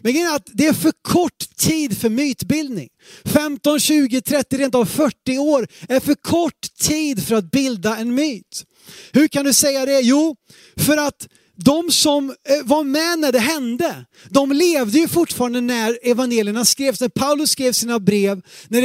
Men 0.00 0.12
grejen 0.12 0.30
är 0.30 0.36
att 0.36 0.48
det 0.52 0.66
är 0.66 0.72
för 0.72 0.92
kort 1.02 1.56
tid 1.56 1.98
för 1.98 2.08
mytbildning. 2.08 2.88
15, 3.24 3.80
20, 3.80 4.20
30, 4.20 4.56
rent 4.58 4.74
av 4.74 4.84
40 4.84 5.38
år 5.38 5.68
är 5.88 6.00
för 6.00 6.14
kort 6.14 6.76
tid 6.80 7.26
för 7.26 7.34
att 7.34 7.50
bilda 7.50 7.96
en 7.96 8.14
myt. 8.14 8.64
Hur 9.12 9.28
kan 9.28 9.44
du 9.44 9.52
säga 9.52 9.86
det? 9.86 10.00
Jo, 10.00 10.36
för 10.76 10.96
att 10.96 11.28
de 11.56 11.90
som 11.90 12.30
eh, 12.30 12.34
var 12.64 12.84
med 12.84 13.18
när 13.18 13.32
det 13.32 13.38
hände, 13.38 14.04
de 14.28 14.52
levde 14.52 14.98
ju 14.98 15.08
fortfarande 15.08 15.60
när 15.60 15.98
evangelierna 16.02 16.64
skrevs. 16.64 17.00
När 17.00 17.08
Paulus 17.08 17.50
skrev 17.50 17.72
sina 17.72 18.00
brev, 18.00 18.42
när 18.68 18.82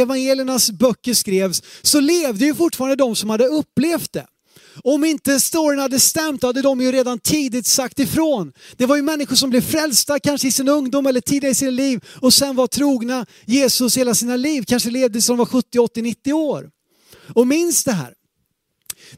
evangeliernas 0.00 0.70
böcker 0.70 1.14
skrevs, 1.14 1.62
så 1.82 2.00
levde 2.00 2.44
ju 2.44 2.54
fortfarande 2.54 2.96
de 2.96 3.16
som 3.16 3.30
hade 3.30 3.46
upplevt 3.46 4.12
det. 4.12 4.26
Om 4.84 5.04
inte 5.04 5.40
storyn 5.40 5.78
hade 5.78 6.00
stämt 6.00 6.42
hade 6.42 6.62
de 6.62 6.80
ju 6.80 6.92
redan 6.92 7.18
tidigt 7.18 7.66
sagt 7.66 7.98
ifrån. 7.98 8.52
Det 8.76 8.86
var 8.86 8.96
ju 8.96 9.02
människor 9.02 9.36
som 9.36 9.50
blev 9.50 9.60
frälsta 9.60 10.18
kanske 10.18 10.48
i 10.48 10.52
sin 10.52 10.68
ungdom 10.68 11.06
eller 11.06 11.20
tidigare 11.20 11.52
i 11.52 11.54
sina 11.54 11.70
liv 11.70 12.04
och 12.20 12.34
sen 12.34 12.56
var 12.56 12.66
trogna 12.66 13.26
Jesus 13.46 13.96
hela 13.96 14.14
sina 14.14 14.36
liv. 14.36 14.64
Kanske 14.66 14.90
levde 14.90 15.22
som 15.22 15.36
var 15.36 15.46
70, 15.46 15.78
80, 15.78 16.02
90 16.02 16.32
år. 16.32 16.70
Och 17.34 17.46
minns 17.46 17.84
det 17.84 17.92
här. 17.92 18.14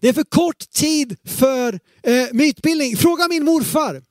Det 0.01 0.09
är 0.09 0.13
för 0.13 0.25
kort 0.25 0.71
tid 0.71 1.17
för 1.25 1.81
eh, 2.03 2.27
mytbildning. 2.33 2.97
Fråga 2.97 3.29
min 3.29 3.45
morfar. 3.45 4.03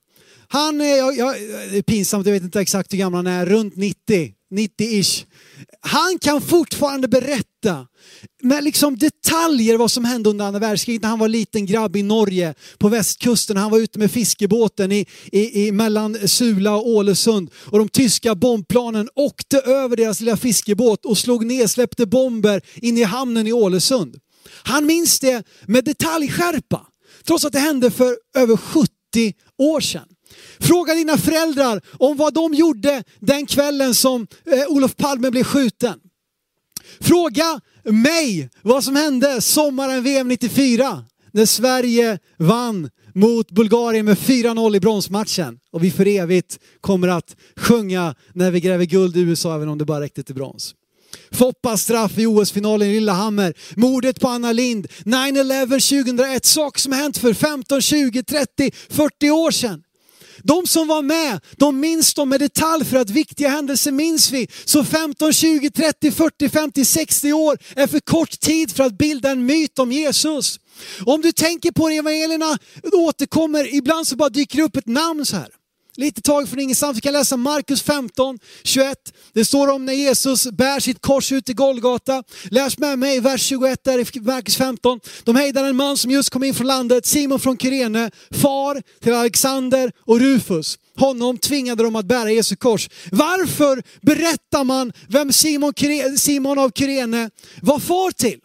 Han 0.48 0.80
är, 0.80 0.96
jag, 0.96 1.16
jag, 1.16 1.34
det 1.70 1.78
är 1.78 1.82
pinsamt, 1.82 2.26
jag 2.26 2.32
vet 2.32 2.42
inte 2.42 2.60
exakt 2.60 2.92
hur 2.92 2.98
gammal 2.98 3.26
han 3.26 3.34
är, 3.34 3.46
runt 3.46 3.76
90, 3.76 4.32
90-ish. 4.52 5.24
Han 5.80 6.18
kan 6.18 6.40
fortfarande 6.40 7.08
berätta 7.08 7.86
med 8.42 8.64
liksom 8.64 8.98
detaljer 8.98 9.76
vad 9.76 9.90
som 9.90 10.04
hände 10.04 10.30
under 10.30 10.44
andra 10.44 10.60
världskriget 10.60 11.02
när 11.02 11.08
han 11.08 11.18
var 11.18 11.28
liten 11.28 11.66
grabb 11.66 11.96
i 11.96 12.02
Norge 12.02 12.54
på 12.78 12.88
västkusten. 12.88 13.56
Han 13.56 13.70
var 13.70 13.78
ute 13.78 13.98
med 13.98 14.10
fiskebåten 14.10 14.92
i, 14.92 15.06
i, 15.32 15.66
i 15.66 15.72
mellan 15.72 16.28
Sula 16.28 16.76
och 16.76 16.88
Ålesund 16.88 17.50
och 17.54 17.78
de 17.78 17.88
tyska 17.88 18.34
bombplanen 18.34 19.08
åkte 19.14 19.58
över 19.58 19.96
deras 19.96 20.20
lilla 20.20 20.36
fiskebåt 20.36 21.04
och 21.04 21.18
slog 21.18 21.46
ner, 21.46 21.66
släppte 21.66 22.06
bomber 22.06 22.62
in 22.74 22.98
i 22.98 23.02
hamnen 23.02 23.46
i 23.46 23.52
Ålesund. 23.52 24.16
Han 24.62 24.86
minns 24.86 25.20
det 25.20 25.46
med 25.66 25.84
detaljskärpa, 25.84 26.86
trots 27.24 27.44
att 27.44 27.52
det 27.52 27.58
hände 27.58 27.90
för 27.90 28.16
över 28.36 28.56
70 28.56 28.88
år 29.58 29.80
sedan. 29.80 30.08
Fråga 30.60 30.94
dina 30.94 31.18
föräldrar 31.18 31.82
om 31.98 32.16
vad 32.16 32.34
de 32.34 32.54
gjorde 32.54 33.04
den 33.20 33.46
kvällen 33.46 33.94
som 33.94 34.26
eh, 34.46 34.66
Olof 34.68 34.96
Palme 34.96 35.30
blev 35.30 35.44
skjuten. 35.44 36.00
Fråga 37.00 37.60
mig 37.84 38.50
vad 38.62 38.84
som 38.84 38.96
hände 38.96 39.40
sommaren 39.40 40.02
VM 40.02 40.28
94 40.28 41.04
när 41.32 41.46
Sverige 41.46 42.18
vann 42.38 42.90
mot 43.14 43.50
Bulgarien 43.50 44.04
med 44.04 44.18
4-0 44.18 44.76
i 44.76 44.80
bronsmatchen. 44.80 45.58
Och 45.70 45.84
vi 45.84 45.90
för 45.90 46.06
evigt 46.06 46.58
kommer 46.80 47.08
att 47.08 47.36
sjunga 47.56 48.14
när 48.32 48.50
vi 48.50 48.60
gräver 48.60 48.84
guld 48.84 49.16
i 49.16 49.20
USA 49.20 49.54
även 49.54 49.68
om 49.68 49.78
det 49.78 49.84
bara 49.84 50.00
räckte 50.00 50.22
till 50.22 50.34
brons. 50.34 50.74
Foppas 51.32 51.82
straff 51.82 52.18
i 52.18 52.26
OS-finalen 52.26 52.88
i 52.88 52.94
Lillehammer, 52.94 53.54
mordet 53.76 54.20
på 54.20 54.28
Anna 54.28 54.52
Lind, 54.52 54.86
9-11 55.04 55.66
2001, 56.04 56.44
saker 56.44 56.80
som 56.80 56.92
hänt 56.92 57.18
för 57.18 57.34
15, 57.34 57.80
20, 57.80 58.22
30, 58.22 58.70
40 58.90 59.30
år 59.30 59.50
sedan. 59.50 59.82
De 60.42 60.66
som 60.66 60.88
var 60.88 61.02
med, 61.02 61.40
de 61.56 61.80
minns 61.80 62.14
dem 62.14 62.28
med 62.28 62.40
detalj 62.40 62.84
för 62.84 62.96
att 62.96 63.10
viktiga 63.10 63.48
händelser 63.48 63.92
minns 63.92 64.30
vi. 64.30 64.48
Så 64.64 64.84
15, 64.84 65.32
20, 65.32 65.70
30, 65.70 66.10
40, 66.10 66.48
50, 66.48 66.84
60 66.84 67.32
år 67.32 67.58
är 67.76 67.86
för 67.86 68.00
kort 68.00 68.40
tid 68.40 68.70
för 68.76 68.84
att 68.84 68.98
bilda 68.98 69.30
en 69.30 69.46
myt 69.46 69.78
om 69.78 69.92
Jesus. 69.92 70.60
Om 71.06 71.20
du 71.20 71.32
tänker 71.32 71.72
på 71.72 71.88
evangelierna 71.88 72.58
återkommer, 72.92 73.74
ibland 73.74 74.06
så 74.06 74.16
bara 74.16 74.28
dyker 74.28 74.56
det 74.56 74.64
upp 74.64 74.76
ett 74.76 74.86
namn 74.86 75.26
så 75.26 75.36
här. 75.36 75.48
Lite 75.96 76.20
tag 76.20 76.48
från 76.48 76.60
ingenstans. 76.60 76.96
Vi 76.96 77.00
kan 77.00 77.12
läsa 77.12 77.36
Markus 77.36 77.82
15, 77.82 78.38
21. 78.62 78.98
Det 79.32 79.44
står 79.44 79.68
om 79.70 79.84
när 79.84 79.92
Jesus 79.92 80.46
bär 80.46 80.80
sitt 80.80 81.00
kors 81.00 81.32
ut 81.32 81.48
i 81.48 81.52
Golgata. 81.52 82.22
Läs 82.50 82.78
med 82.78 82.98
mig 82.98 83.20
vers 83.20 83.42
21 83.42 83.84
där 83.84 84.16
i 84.16 84.20
Markus 84.20 84.56
15. 84.56 85.00
De 85.24 85.36
hejdar 85.36 85.64
en 85.64 85.76
man 85.76 85.96
som 85.96 86.10
just 86.10 86.30
kom 86.30 86.44
in 86.44 86.54
från 86.54 86.66
landet, 86.66 87.06
Simon 87.06 87.40
från 87.40 87.58
Kyrene, 87.58 88.10
far 88.30 88.82
till 89.02 89.14
Alexander 89.14 89.92
och 90.06 90.20
Rufus. 90.20 90.78
Honom 90.96 91.38
tvingade 91.38 91.82
de 91.82 91.96
att 91.96 92.06
bära 92.06 92.30
Jesu 92.30 92.56
kors. 92.56 92.88
Varför 93.10 93.82
berättar 94.00 94.64
man 94.64 94.92
vem 95.08 95.32
Simon, 95.32 95.72
Simon 96.18 96.58
av 96.58 96.70
Kyrene 96.74 97.30
var 97.62 97.78
far 97.78 98.10
till? 98.10 98.40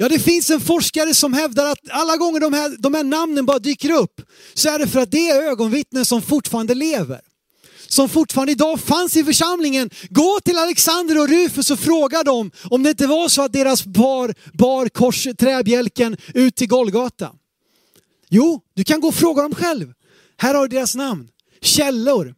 Ja, 0.00 0.08
det 0.08 0.18
finns 0.18 0.50
en 0.50 0.60
forskare 0.60 1.14
som 1.14 1.32
hävdar 1.32 1.66
att 1.66 1.78
alla 1.90 2.16
gånger 2.16 2.40
de 2.40 2.52
här, 2.52 2.76
de 2.78 2.94
här 2.94 3.04
namnen 3.04 3.46
bara 3.46 3.58
dyker 3.58 3.90
upp 3.90 4.20
så 4.54 4.68
är 4.68 4.78
det 4.78 4.88
för 4.88 5.00
att 5.00 5.10
det 5.10 5.28
är 5.28 5.42
ögonvittnen 5.42 6.04
som 6.04 6.22
fortfarande 6.22 6.74
lever. 6.74 7.20
Som 7.88 8.08
fortfarande 8.08 8.52
idag 8.52 8.80
fanns 8.80 9.16
i 9.16 9.24
församlingen. 9.24 9.90
Gå 10.10 10.40
till 10.44 10.58
Alexander 10.58 11.18
och 11.18 11.28
Rufus 11.28 11.70
och 11.70 11.78
fråga 11.78 12.22
dem 12.22 12.50
om 12.70 12.82
det 12.82 12.90
inte 12.90 13.06
var 13.06 13.28
så 13.28 13.42
att 13.42 13.52
deras 13.52 13.84
bar, 13.84 14.34
bar 14.52 14.88
kors, 14.88 15.26
träbjälken 15.38 16.16
ut 16.34 16.56
till 16.56 16.68
Golgata. 16.68 17.32
Jo, 18.28 18.60
du 18.74 18.84
kan 18.84 19.00
gå 19.00 19.08
och 19.08 19.14
fråga 19.14 19.42
dem 19.42 19.54
själv. 19.54 19.92
Här 20.36 20.54
har 20.54 20.68
du 20.68 20.76
deras 20.76 20.94
namn. 20.94 21.28
Källor. 21.60 22.34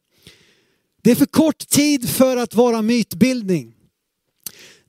Det 1.02 1.10
är 1.10 1.14
för 1.14 1.26
kort 1.26 1.68
tid 1.68 2.10
för 2.10 2.36
att 2.36 2.54
vara 2.54 2.82
mytbildning. 2.82 3.74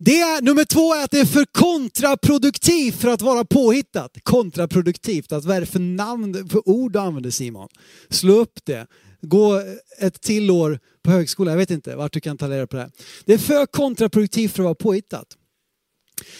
Det 0.03 0.19
är, 0.19 0.41
nummer 0.41 0.65
två 0.65 0.93
är 0.93 1.03
att 1.03 1.11
det 1.11 1.19
är 1.19 1.25
för 1.25 1.45
kontraproduktivt 1.45 2.95
för 2.95 3.07
att 3.07 3.21
vara 3.21 3.45
påhittat. 3.45 4.17
Kontraproduktivt, 4.23 5.31
att 5.31 5.45
vad 5.45 5.55
är 5.55 5.59
det 5.59 5.65
för 5.65 5.79
namn, 5.79 6.49
för 6.49 6.69
ord 6.69 6.93
du 6.93 6.99
använder 6.99 7.29
Simon? 7.29 7.67
Slå 8.09 8.33
upp 8.33 8.59
det. 8.63 8.87
Gå 9.21 9.61
ett 9.99 10.21
till 10.21 10.51
år 10.51 10.79
på 11.03 11.11
högskola, 11.11 11.51
jag 11.51 11.57
vet 11.57 11.71
inte 11.71 11.95
vart 11.95 12.13
du 12.13 12.19
kan 12.19 12.37
ta 12.37 12.49
reda 12.49 12.67
på 12.67 12.75
det 12.75 12.81
här. 12.81 12.91
Det 13.25 13.33
är 13.33 13.37
för 13.37 13.65
kontraproduktivt 13.65 14.51
för 14.51 14.63
att 14.63 14.65
vara 14.65 14.75
påhittat. 14.75 15.27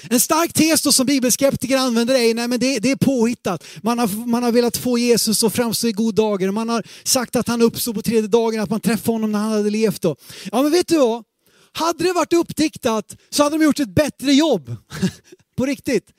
En 0.10 0.19
stark 0.19 0.54
tes 0.54 0.82
då 0.82 0.91
som 0.91 1.06
bibelskeptiker 1.06 1.78
använder 1.78 2.15
är, 2.15 2.34
nej 2.34 2.47
men 2.47 2.60
det, 2.60 2.80
det, 2.80 2.91
är 2.91 2.95
påhittat. 2.95 3.63
Man 3.84 4.00
har, 4.00 4.28
man 4.28 4.43
har 4.43 4.52
velat 4.52 4.78
få 4.78 4.97
Jesus 4.97 5.43
att 5.43 5.54
framstå 5.54 5.88
i 5.88 5.91
god 5.91 6.15
dagar. 6.15 6.52
Man 6.52 6.69
har 6.69 6.84
sagt 7.04 7.36
att 7.36 7.47
han 7.47 7.62
uppstod 7.62 7.95
på 7.95 8.02
tredje 8.02 8.28
dagen, 8.28 8.60
att 8.60 8.69
man 8.69 8.80
träffade 8.80 9.15
honom 9.15 9.32
när 9.32 9.39
han 9.39 9.52
hade 9.52 9.69
levt. 9.69 10.02
Då. 10.02 10.15
Ja 10.52 10.62
men 10.62 10.71
vet 10.71 10.88
du 10.88 10.97
vad? 10.97 11.24
Hade 11.73 12.03
det 12.03 12.13
varit 12.13 12.34
uppdiktat 12.34 13.17
så 13.29 13.43
hade 13.43 13.57
de 13.57 13.63
gjort 13.63 13.79
ett 13.79 13.95
bättre 13.95 14.34
jobb. 14.34 14.75
På 15.57 15.65
riktigt. 15.65 16.13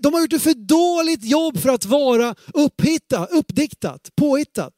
De 0.00 0.14
har 0.14 0.20
gjort 0.20 0.32
ett 0.32 0.42
för 0.42 0.54
dåligt 0.54 1.24
jobb 1.24 1.58
för 1.58 1.68
att 1.68 1.84
vara 1.84 2.34
upphitta, 2.54 3.26
uppdiktat, 3.26 4.10
påhittat. 4.16 4.74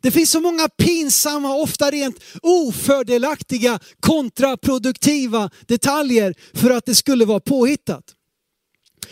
Det 0.00 0.10
finns 0.10 0.30
så 0.30 0.40
många 0.40 0.68
pinsamma, 0.68 1.54
ofta 1.54 1.90
rent 1.90 2.16
ofördelaktiga, 2.42 3.78
kontraproduktiva 4.00 5.50
detaljer 5.66 6.34
för 6.54 6.70
att 6.70 6.86
det 6.86 6.94
skulle 6.94 7.24
vara 7.24 7.40
påhittat. 7.40 8.04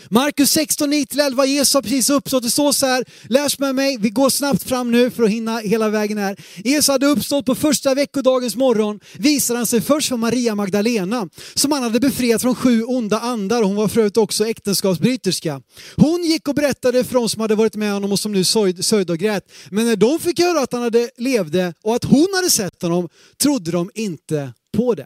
Markus 0.09 0.51
16, 0.51 0.93
9-11, 0.93 1.45
Jesus 1.45 1.73
har 1.73 1.81
precis 1.81 2.09
uppstått. 2.09 2.43
Det 2.43 2.49
står 2.49 2.71
så 2.71 2.85
här, 2.85 3.05
läs 3.23 3.59
med 3.59 3.75
mig, 3.75 3.97
vi 3.97 4.09
går 4.09 4.29
snabbt 4.29 4.63
fram 4.63 4.91
nu 4.91 5.11
för 5.11 5.23
att 5.23 5.29
hinna 5.29 5.57
hela 5.57 5.89
vägen 5.89 6.17
här. 6.17 6.35
Jesus 6.63 6.87
hade 6.87 7.05
uppstått 7.05 7.45
på 7.45 7.55
första 7.55 7.95
veckodagens 7.95 8.55
morgon, 8.55 8.99
visade 9.17 9.59
han 9.59 9.65
sig 9.65 9.81
först 9.81 10.09
för 10.09 10.17
Maria 10.17 10.55
Magdalena, 10.55 11.29
som 11.53 11.71
han 11.71 11.83
hade 11.83 11.99
befriat 11.99 12.41
från 12.41 12.55
sju 12.55 12.83
onda 12.83 13.19
andar. 13.19 13.63
Hon 13.63 13.75
var 13.75 13.87
förut 13.87 14.17
också 14.17 14.47
äktenskapsbryterska. 14.47 15.61
Hon 15.95 16.23
gick 16.23 16.47
och 16.47 16.55
berättade 16.55 17.03
för 17.03 17.13
de 17.13 17.29
som 17.29 17.41
hade 17.41 17.55
varit 17.55 17.75
med 17.75 17.93
honom 17.93 18.11
och 18.11 18.19
som 18.19 18.31
nu 18.31 18.43
sörjde 18.43 19.13
och 19.13 19.19
grät. 19.19 19.51
Men 19.69 19.85
när 19.85 19.95
de 19.95 20.19
fick 20.19 20.39
höra 20.39 20.59
att 20.59 20.73
han 20.73 20.81
hade 20.81 21.09
levde 21.17 21.73
och 21.83 21.95
att 21.95 22.03
hon 22.03 22.27
hade 22.35 22.49
sett 22.49 22.81
honom, 22.81 23.09
trodde 23.41 23.71
de 23.71 23.91
inte 23.93 24.53
på 24.77 24.95
det. 24.95 25.05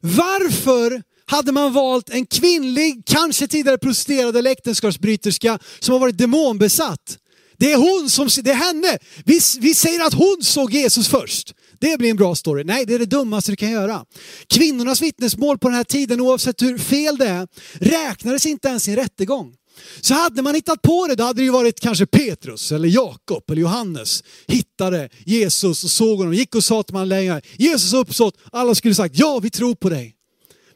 Varför 0.00 1.02
hade 1.26 1.52
man 1.52 1.72
valt 1.72 2.10
en 2.10 2.26
kvinnlig, 2.26 3.02
kanske 3.06 3.46
tidigare 3.46 3.78
prostituerad 3.78 4.36
eller 4.36 4.50
äktenskapsbryterska 4.50 5.58
som 5.80 5.92
har 5.92 6.00
varit 6.00 6.18
demonbesatt. 6.18 7.18
Det 7.58 7.72
är 7.72 7.76
hon 7.76 8.10
som, 8.10 8.28
det 8.42 8.50
är 8.50 8.54
henne. 8.54 8.98
Vi, 9.24 9.40
vi 9.60 9.74
säger 9.74 10.06
att 10.06 10.14
hon 10.14 10.36
såg 10.40 10.72
Jesus 10.72 11.08
först. 11.08 11.54
Det 11.80 11.98
blir 11.98 12.10
en 12.10 12.16
bra 12.16 12.34
story. 12.34 12.64
Nej, 12.64 12.86
det 12.86 12.94
är 12.94 12.98
det 12.98 13.06
dummaste 13.06 13.52
du 13.52 13.56
kan 13.56 13.70
göra. 13.70 14.04
Kvinnornas 14.46 15.02
vittnesmål 15.02 15.58
på 15.58 15.68
den 15.68 15.76
här 15.76 15.84
tiden, 15.84 16.20
oavsett 16.20 16.62
hur 16.62 16.78
fel 16.78 17.18
det 17.18 17.28
är, 17.28 17.48
räknades 17.74 18.46
inte 18.46 18.68
ens 18.68 18.88
i 18.88 18.90
en 18.90 18.96
rättegång. 18.96 19.54
Så 20.00 20.14
hade 20.14 20.42
man 20.42 20.54
hittat 20.54 20.82
på 20.82 21.06
det, 21.06 21.14
då 21.14 21.24
hade 21.24 21.40
det 21.40 21.44
ju 21.44 21.50
varit 21.50 21.80
kanske 21.80 22.06
Petrus 22.06 22.72
eller 22.72 22.88
Jakob 22.88 23.50
eller 23.50 23.62
Johannes 23.62 24.24
hittade 24.46 25.08
Jesus 25.26 25.84
och 25.84 25.90
såg 25.90 26.18
honom, 26.18 26.34
gick 26.34 26.54
och 26.54 26.64
sa 26.64 26.82
till 26.82 26.94
man 26.94 27.08
länge. 27.08 27.40
Jesus 27.56 27.92
uppstått, 27.92 28.38
alla 28.52 28.74
skulle 28.74 28.94
sagt 28.94 29.18
ja 29.18 29.38
vi 29.42 29.50
tror 29.50 29.74
på 29.74 29.88
dig. 29.88 30.14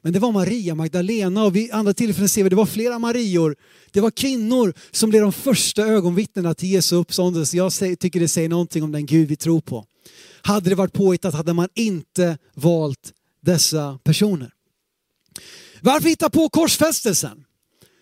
Men 0.07 0.12
det 0.12 0.19
var 0.19 0.33
Maria 0.33 0.75
Magdalena 0.75 1.45
och 1.45 1.57
vid 1.57 1.73
andra 1.73 1.95
tillfällen 1.95 2.29
ser 2.29 2.42
vi 2.42 2.49
det 2.49 2.57
var 2.57 2.66
flera 2.66 2.99
Marior. 2.99 3.57
Det 3.90 4.01
var 4.01 4.11
kvinnor 4.11 4.75
som 4.90 5.11
blev 5.11 5.23
de 5.23 5.33
första 5.33 5.83
ögonvittnena 5.83 6.55
till 6.55 6.71
Jesu 6.71 6.97
uppståndelse. 6.97 7.57
Jag 7.57 7.73
tycker 7.73 8.21
det 8.21 8.29
säger 8.29 8.49
någonting 8.49 8.83
om 8.83 8.92
den 8.92 9.07
Gud 9.07 9.29
vi 9.29 9.37
tror 9.37 9.61
på. 9.61 9.87
Hade 10.42 10.71
det 10.71 10.77
varit 10.77 10.92
påhittat 10.92 11.35
hade 11.35 11.53
man 11.53 11.69
inte 11.75 12.38
valt 12.55 13.12
dessa 13.42 13.99
personer. 14.05 14.51
Varför 15.81 16.09
hitta 16.09 16.31
på 16.31 16.49
korsfästelsen? 16.49 17.46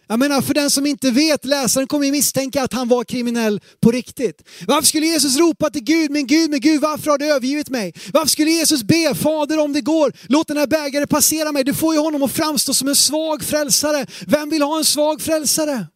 Jag 0.07 0.19
menar 0.19 0.41
för 0.41 0.55
den 0.55 0.71
som 0.71 0.87
inte 0.87 1.11
vet, 1.11 1.45
läsaren 1.45 1.87
kommer 1.87 2.07
ju 2.07 2.13
misstänka 2.13 2.63
att 2.63 2.73
han 2.73 2.89
var 2.89 3.05
kriminell 3.05 3.61
på 3.83 3.91
riktigt. 3.91 4.43
Varför 4.67 4.87
skulle 4.87 5.07
Jesus 5.07 5.37
ropa 5.37 5.71
till 5.71 5.85
Gud, 5.85 6.11
min 6.11 6.27
Gud, 6.27 6.51
min 6.51 6.61
Gud, 6.61 6.81
varför 6.81 7.11
har 7.11 7.19
du 7.19 7.27
övergivit 7.27 7.71
mig? 7.71 7.95
Varför 8.13 8.29
skulle 8.29 8.51
Jesus 8.51 8.83
be, 8.83 9.15
Fader 9.15 9.59
om 9.59 9.73
det 9.73 9.81
går, 9.81 10.13
låt 10.29 10.49
den 10.49 10.57
här 10.57 10.67
bägaren 10.67 11.09
passera 11.09 11.53
mig. 11.53 11.65
du 11.65 11.75
får 11.75 11.95
ju 11.95 12.01
honom 12.01 12.23
att 12.23 12.33
framstå 12.33 12.75
som 12.75 12.89
en 12.89 12.97
svag 12.97 13.43
frälsare. 13.43 14.07
Vem 14.27 14.51
vill 14.51 14.63
ha 14.63 14.79
en 14.79 14.85
svag 14.85 15.23
frälsare? 15.23 15.87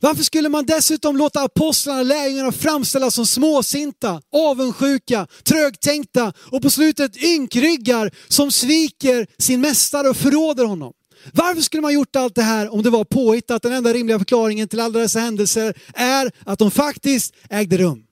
Varför 0.00 0.22
skulle 0.22 0.48
man 0.48 0.66
dessutom 0.66 1.16
låta 1.16 1.40
apostlarna, 1.40 2.02
lärjungarna 2.02 2.52
framställas 2.52 3.14
som 3.14 3.26
småsinta, 3.26 4.20
avundsjuka, 4.32 5.26
trögtänkta 5.44 6.32
och 6.52 6.62
på 6.62 6.70
slutet 6.70 7.16
ynkryggar 7.16 8.10
som 8.28 8.50
sviker 8.50 9.26
sin 9.38 9.60
mästare 9.60 10.08
och 10.08 10.16
förråder 10.16 10.64
honom? 10.64 10.92
Varför 11.32 11.62
skulle 11.62 11.80
man 11.80 11.94
gjort 11.94 12.16
allt 12.16 12.34
det 12.34 12.42
här 12.42 12.74
om 12.74 12.82
det 12.82 12.90
var 12.90 13.04
påhittat? 13.04 13.62
Den 13.62 13.72
enda 13.72 13.92
rimliga 13.92 14.18
förklaringen 14.18 14.68
till 14.68 14.80
alla 14.80 14.98
dessa 14.98 15.18
händelser 15.18 15.74
är 15.94 16.32
att 16.44 16.58
de 16.58 16.70
faktiskt 16.70 17.34
ägde 17.50 17.78
rum. 17.78 18.04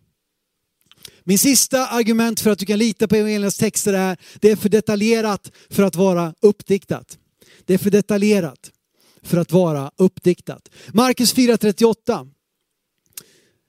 Min 1.25 1.39
sista 1.39 1.87
argument 1.87 2.41
för 2.41 2.51
att 2.51 2.59
du 2.59 2.67
kan 2.67 2.79
lita 2.79 3.09
på 3.09 3.17
evangeliernas 3.17 3.57
texter 3.57 3.93
är, 3.93 4.17
det 4.41 4.51
är 4.51 4.57
för 4.57 4.69
detaljerat 4.69 5.53
för 5.71 5.83
att 5.83 5.97
vara 5.97 6.35
uppdiktat. 6.41 7.19
Det 7.65 7.75
är 7.75 7.79
för 7.79 7.91
detaljerat 7.91 8.71
för 9.23 9.37
att 9.37 9.53
vara 9.53 9.91
uppdiktat. 9.97 10.69
Markus 10.93 11.35
4.38. 11.35 12.31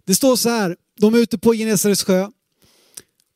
Det 0.06 0.16
står 0.16 0.36
så 0.36 0.50
här, 0.50 0.76
de 1.00 1.14
är 1.14 1.18
ute 1.18 1.38
på 1.38 1.54
Genesarets 1.54 2.04
sjö 2.04 2.28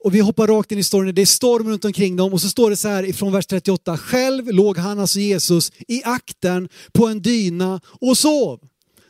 och 0.08 0.16
vi 0.16 0.20
hoppar 0.20 0.48
rakt 0.48 0.72
in 0.72 0.80
i 0.80 0.84
storyn, 0.84 1.16
det 1.16 1.22
är 1.22 1.26
storm 1.26 1.70
runt 1.70 1.86
omkring 1.86 2.16
dem 2.16 2.34
och 2.34 2.42
så 2.42 2.50
står 2.50 2.70
det 2.70 2.78
så 2.78 2.88
här 2.88 3.04
ifrån 3.04 3.34
vers 3.34 3.46
38. 3.46 3.98
Själv 3.98 4.52
låg 4.52 4.78
han, 4.78 5.00
alltså 5.00 5.20
Jesus, 5.20 5.72
i 5.88 6.04
akten 6.04 6.70
på 6.92 7.08
en 7.08 7.22
dyna 7.22 7.82
och 8.02 8.18
sov. 8.18 8.60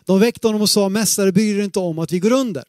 De 0.05 0.19
väckte 0.19 0.47
honom 0.47 0.61
och 0.61 0.69
sa, 0.69 0.89
mästare 0.89 1.31
bryr 1.31 1.55
dig 1.55 1.65
inte 1.65 1.79
om 1.79 1.99
att 1.99 2.11
vi 2.11 2.19
går 2.19 2.31
under. 2.31 2.63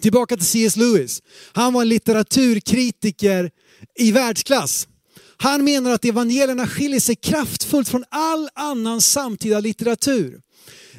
Tillbaka 0.00 0.36
till 0.36 0.46
C.S. 0.46 0.76
Lewis. 0.76 1.22
Han 1.52 1.72
var 1.72 1.82
en 1.82 1.88
litteraturkritiker 1.88 3.50
i 3.98 4.12
världsklass. 4.12 4.88
Han 5.36 5.64
menar 5.64 5.90
att 5.90 6.04
evangelierna 6.04 6.66
skiljer 6.66 7.00
sig 7.00 7.16
kraftfullt 7.16 7.88
från 7.88 8.04
all 8.08 8.48
annan 8.54 9.00
samtida 9.00 9.60
litteratur. 9.60 10.40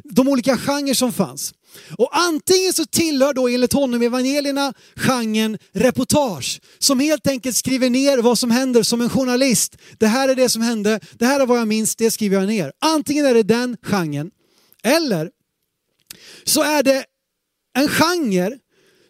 De 0.04 0.28
olika 0.28 0.58
genrer 0.58 0.94
som 0.94 1.14
fanns. 1.14 1.54
Och 1.98 2.18
antingen 2.18 2.74
så 2.74 2.86
tillhör 2.86 3.34
då 3.34 3.48
enligt 3.48 3.74
honom 3.74 4.02
evangelierna 4.02 4.74
genren 4.96 5.58
reportage, 5.74 6.62
som 6.80 7.00
helt 7.00 7.28
enkelt 7.28 7.56
skriver 7.56 7.90
ner 7.90 8.18
vad 8.18 8.40
som 8.40 8.52
händer 8.52 8.84
som 8.84 9.02
en 9.02 9.10
journalist. 9.10 9.78
Det 9.98 10.08
här 10.08 10.30
är 10.30 10.36
det 10.36 10.50
som 10.50 10.62
hände, 10.62 11.00
det 11.14 11.26
här 11.26 11.40
är 11.40 11.46
vad 11.46 11.60
jag 11.60 11.68
minns, 11.68 11.96
det 11.96 12.12
skriver 12.12 12.40
jag 12.40 12.48
ner. 12.48 12.72
Antingen 12.80 13.26
är 13.26 13.34
det 13.34 13.44
den 13.44 13.78
genren, 13.82 14.32
eller 14.84 15.30
så 16.44 16.64
är 16.64 16.84
det 16.84 17.06
en 17.78 17.88
genre 17.88 18.58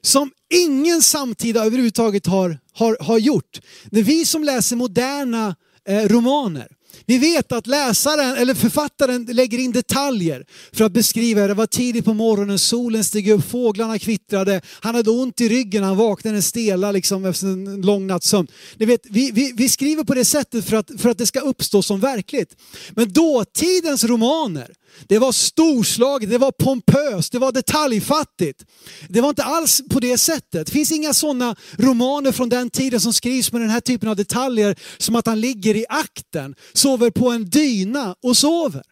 som 0.02 0.32
ingen 0.54 1.02
samtida 1.02 1.65
överhuvudtaget 1.65 2.26
har, 2.26 2.60
har, 2.74 2.98
har 3.00 3.17
gjort. 3.17 3.62
När 3.91 4.04
vi 4.04 4.26
som 4.26 4.43
läser 4.43 4.76
moderna 4.76 5.56
eh, 5.88 6.08
romaner, 6.08 6.67
vi 7.06 7.17
vet 7.17 7.52
att 7.52 7.67
läsaren 7.67 8.36
eller 8.36 8.54
författaren 8.54 9.25
lägger 9.25 9.58
in 9.58 9.71
detaljer 9.71 10.45
för 10.71 10.86
att 10.86 10.91
beskriva 10.91 11.47
det 11.47 11.54
var 11.54 11.65
tidigt 11.65 12.06
på 12.06 12.13
morgonen, 12.13 12.60
solen 12.60 13.04
steg 13.04 13.30
upp, 13.30 13.49
fåglarna 13.49 13.99
kvittrade, 13.99 14.62
han 14.82 14.95
hade 14.95 15.12
ont 15.12 15.41
i 15.41 15.49
ryggen, 15.49 15.84
han 15.84 15.97
vaknade 15.97 16.41
stela 16.41 16.91
liksom 16.91 17.25
efter 17.25 17.47
en 17.47 17.82
lång 17.82 18.08
nattsömn. 18.08 18.47
Ni 18.78 18.86
vet, 18.86 19.02
vi, 19.10 19.32
vi, 19.32 19.54
vi 19.56 19.69
skriver 19.69 20.04
på 20.04 20.13
det 20.13 20.25
sättet 20.25 20.65
för 20.65 20.78
att, 20.78 20.91
för 20.97 21.10
att 21.10 21.17
det 21.17 21.25
ska 21.25 21.39
uppstå 21.39 21.82
som 21.82 21.99
verkligt. 21.99 22.56
Men 22.91 23.13
dåtidens 23.13 24.04
romaner, 24.04 24.73
det 25.08 25.19
var 25.19 25.32
storslaget, 25.32 26.30
det 26.30 26.38
var 26.38 26.52
pompöst, 26.52 27.32
det 27.32 27.39
var 27.39 27.52
detaljfattigt. 27.52 28.65
Det 29.10 29.21
var 29.21 29.30
inte 29.30 29.43
alls 29.43 29.82
på 29.89 29.99
det 29.99 30.17
sättet. 30.17 30.67
Det 30.67 30.71
finns 30.71 30.91
inga 30.91 31.13
sådana 31.13 31.56
romaner 31.78 32.32
från 32.32 32.49
den 32.49 32.69
tiden 32.69 32.99
som 32.99 33.13
skrivs 33.13 33.52
med 33.52 33.62
den 33.62 33.69
här 33.69 33.82
typen 33.82 34.10
av 34.10 34.15
detaljer 34.15 34.75
som 34.97 35.15
att 35.15 35.25
han 35.25 35.39
ligger 35.39 35.75
i 35.75 35.86
akten, 35.89 36.56
sover 36.73 37.10
på 37.10 37.30
en 37.30 37.45
dyna 37.45 38.15
och 38.23 38.38
sover. 38.38 38.84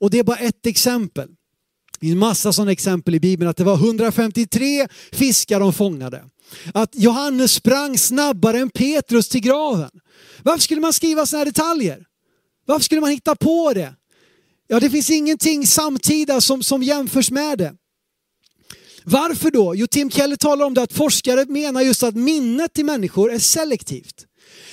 Och 0.00 0.10
det 0.10 0.18
är 0.18 0.24
bara 0.24 0.36
ett 0.36 0.66
exempel. 0.66 1.28
Det 2.00 2.06
finns 2.06 2.16
massa 2.16 2.52
sådana 2.52 2.72
exempel 2.72 3.14
i 3.14 3.20
Bibeln 3.20 3.50
att 3.50 3.56
det 3.56 3.64
var 3.64 3.74
153 3.74 4.88
fiskar 5.12 5.60
de 5.60 5.72
fångade. 5.72 6.24
Att 6.74 6.90
Johannes 6.94 7.52
sprang 7.52 7.98
snabbare 7.98 8.58
än 8.58 8.70
Petrus 8.70 9.28
till 9.28 9.40
graven. 9.40 9.90
Varför 10.42 10.60
skulle 10.60 10.80
man 10.80 10.92
skriva 10.92 11.26
sådana 11.26 11.40
här 11.40 11.52
detaljer? 11.52 12.04
Varför 12.66 12.84
skulle 12.84 13.00
man 13.00 13.10
hitta 13.10 13.36
på 13.36 13.72
det? 13.74 13.94
Ja, 14.70 14.80
det 14.80 14.90
finns 14.90 15.10
ingenting 15.10 15.66
samtida 15.66 16.40
som, 16.40 16.62
som 16.62 16.82
jämförs 16.82 17.30
med 17.30 17.58
det. 17.58 17.74
Varför 19.04 19.50
då? 19.50 19.74
Jo, 19.74 19.86
Tim 19.86 20.10
Keller 20.10 20.36
talar 20.36 20.66
om 20.66 20.74
det 20.74 20.82
att 20.82 20.92
forskare 20.92 21.44
menar 21.44 21.80
just 21.80 22.02
att 22.02 22.14
minnet 22.14 22.74
till 22.74 22.84
människor 22.84 23.32
är 23.32 23.38
selektivt. 23.38 24.27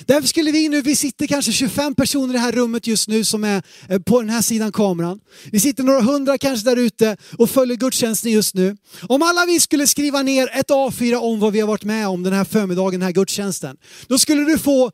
Därför 0.06 0.28
skulle 0.28 0.50
vi 0.50 0.68
nu, 0.68 0.82
vi 0.82 0.96
sitter 0.96 1.26
kanske 1.26 1.52
25 1.52 1.94
personer 1.94 2.30
i 2.30 2.32
det 2.32 2.38
här 2.38 2.52
rummet 2.52 2.86
just 2.86 3.08
nu 3.08 3.24
som 3.24 3.44
är 3.44 3.62
eh, 3.88 3.98
på 3.98 4.20
den 4.20 4.30
här 4.30 4.42
sidan 4.42 4.72
kameran. 4.72 5.20
Vi 5.52 5.60
sitter 5.60 5.82
några 5.82 6.00
hundra 6.00 6.38
kanske 6.38 6.70
där 6.70 6.76
ute 6.76 7.16
och 7.38 7.50
följer 7.50 7.76
gudstjänsten 7.76 8.32
just 8.32 8.54
nu. 8.54 8.76
Om 9.08 9.22
alla 9.22 9.46
vi 9.46 9.60
skulle 9.60 9.86
skriva 9.86 10.22
ner 10.22 10.48
ett 10.52 10.70
A4 10.70 11.14
om 11.14 11.40
vad 11.40 11.52
vi 11.52 11.60
har 11.60 11.68
varit 11.68 11.84
med 11.84 12.08
om 12.08 12.22
den 12.22 12.32
här 12.32 12.44
förmiddagen, 12.44 13.00
den 13.00 13.06
här 13.06 13.12
gudstjänsten. 13.12 13.76
Då 14.06 14.18
skulle 14.18 14.44
du 14.44 14.58
få 14.58 14.90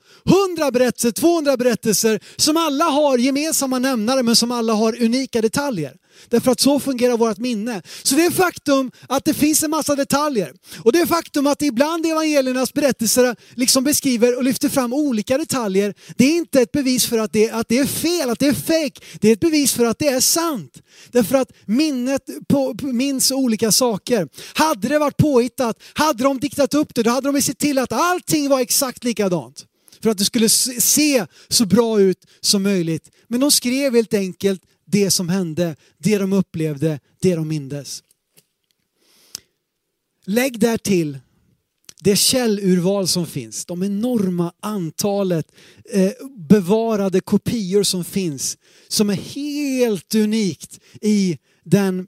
100 0.51 0.71
berättelser, 0.71 1.11
200 1.11 1.57
berättelser 1.57 2.21
som 2.37 2.57
alla 2.57 2.85
har 2.85 3.19
gemensamma 3.19 3.79
nämnare 3.79 4.23
men 4.23 4.37
som 4.37 4.53
alla 4.53 4.73
har 4.73 5.03
unika 5.03 5.41
detaljer. 5.41 6.02
Därför 6.29 6.51
att 6.51 6.61
så 6.61 6.81
fungerar 6.81 7.17
vårt 7.17 7.39
minne. 7.39 7.83
Så 8.03 8.15
det 8.15 8.25
är 8.25 8.31
faktum 8.31 8.91
att 9.09 9.25
det 9.25 9.35
finns 9.35 9.63
en 9.63 9.71
massa 9.71 9.97
detaljer. 9.97 10.53
Och 10.83 10.93
det 10.93 10.99
är 10.99 11.07
faktum 11.07 11.47
att 11.47 11.63
ibland 11.63 12.07
evangeliernas 12.07 12.73
berättelser 12.73 13.37
liksom 13.55 13.85
beskriver 13.85 14.37
och 14.37 14.45
lyfter 14.45 14.69
fram 14.69 14.93
olika 14.93 15.39
detaljer. 15.39 15.95
Det 16.17 16.25
är 16.25 16.37
inte 16.37 16.61
ett 16.61 16.73
bevis 16.73 17.07
för 17.07 17.19
att 17.19 17.33
det, 17.33 17.51
att 17.51 17.69
det 17.69 17.79
är 17.79 17.87
fel, 17.87 18.31
att 18.31 18.39
det 18.39 18.47
är 18.47 18.55
fake. 18.55 19.01
Det 19.21 19.29
är 19.29 19.33
ett 19.33 19.41
bevis 19.41 19.73
för 19.73 19.85
att 19.85 19.99
det 19.99 20.09
är 20.09 20.21
sant. 20.21 20.83
Därför 21.11 21.37
att 21.37 21.53
minnet 21.67 22.23
på, 22.49 22.77
minns 22.83 23.31
olika 23.31 23.73
saker. 23.73 24.29
Hade 24.55 24.89
det 24.89 24.99
varit 24.99 25.17
påhittat, 25.17 25.83
hade 25.93 26.25
de 26.25 26.41
diktat 26.41 26.75
upp 26.75 26.95
det, 26.95 27.03
då 27.03 27.11
hade 27.11 27.33
de 27.33 27.43
sett 27.43 27.59
till 27.59 27.79
att 27.79 27.93
allting 27.93 28.49
var 28.49 28.61
exakt 28.61 29.05
likadant. 29.05 29.67
För 30.03 30.11
att 30.11 30.19
det 30.19 30.25
skulle 30.25 30.49
se 30.49 31.27
så 31.49 31.67
bra 31.67 32.01
ut 32.01 32.19
som 32.41 32.63
möjligt. 32.63 33.11
Men 33.29 33.41
de 33.41 33.51
skrev 33.51 33.95
helt 33.95 34.15
enkelt 34.15 34.63
det 34.93 35.11
som 35.11 35.29
hände, 35.29 35.77
det 35.99 36.19
de 36.19 36.33
upplevde, 36.33 37.01
det 37.21 37.35
de 37.35 37.49
mindes. 37.49 38.03
Lägg 40.25 40.59
där 40.59 40.79
till 40.79 41.19
det 42.01 42.17
källurval 42.17 43.09
som 43.09 43.27
finns, 43.27 43.65
de 43.65 43.83
enorma 43.83 44.53
antalet 44.61 45.53
eh, 45.91 46.13
bevarade 46.37 47.21
kopior 47.21 47.83
som 47.83 48.05
finns, 48.05 48.59
som 48.89 49.11
är 49.11 49.15
helt 49.15 50.15
unikt 50.15 50.81
i, 51.01 51.39
den, 51.65 52.07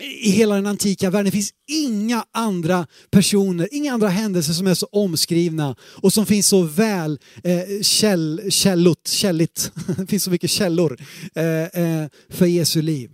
i 0.00 0.30
hela 0.30 0.54
den 0.54 0.66
antika 0.66 1.10
världen. 1.10 1.24
Det 1.24 1.30
finns 1.30 1.52
inga 1.68 2.24
andra 2.32 2.86
personer, 3.10 3.68
inga 3.72 3.92
andra 3.92 4.08
händelser 4.08 4.52
som 4.52 4.66
är 4.66 4.74
så 4.74 4.86
omskrivna 4.86 5.76
och 5.80 6.12
som 6.12 6.26
finns 6.26 6.46
så 6.46 6.62
väl 6.62 7.18
eh, 7.44 7.82
käll, 7.82 8.42
källot, 8.48 9.08
källigt, 9.08 9.72
det 9.96 10.06
finns 10.06 10.24
så 10.24 10.30
mycket 10.30 10.50
källor 10.50 11.00
eh, 11.34 11.44
eh, 11.44 12.08
för 12.28 12.46
Jesu 12.46 12.82
liv. 12.82 13.10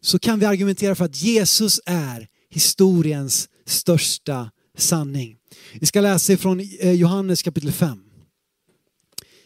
Så 0.00 0.18
kan 0.18 0.38
vi 0.38 0.46
argumentera 0.46 0.94
för 0.94 1.04
att 1.04 1.22
Jesus 1.22 1.80
är 1.86 2.28
historiens 2.50 3.48
största 3.66 4.50
sanning. 4.78 5.36
Vi 5.80 5.86
ska 5.86 6.00
läsa 6.00 6.32
ifrån 6.32 6.60
eh, 6.80 6.92
Johannes 6.92 7.42
kapitel 7.42 7.72
5. 7.72 7.98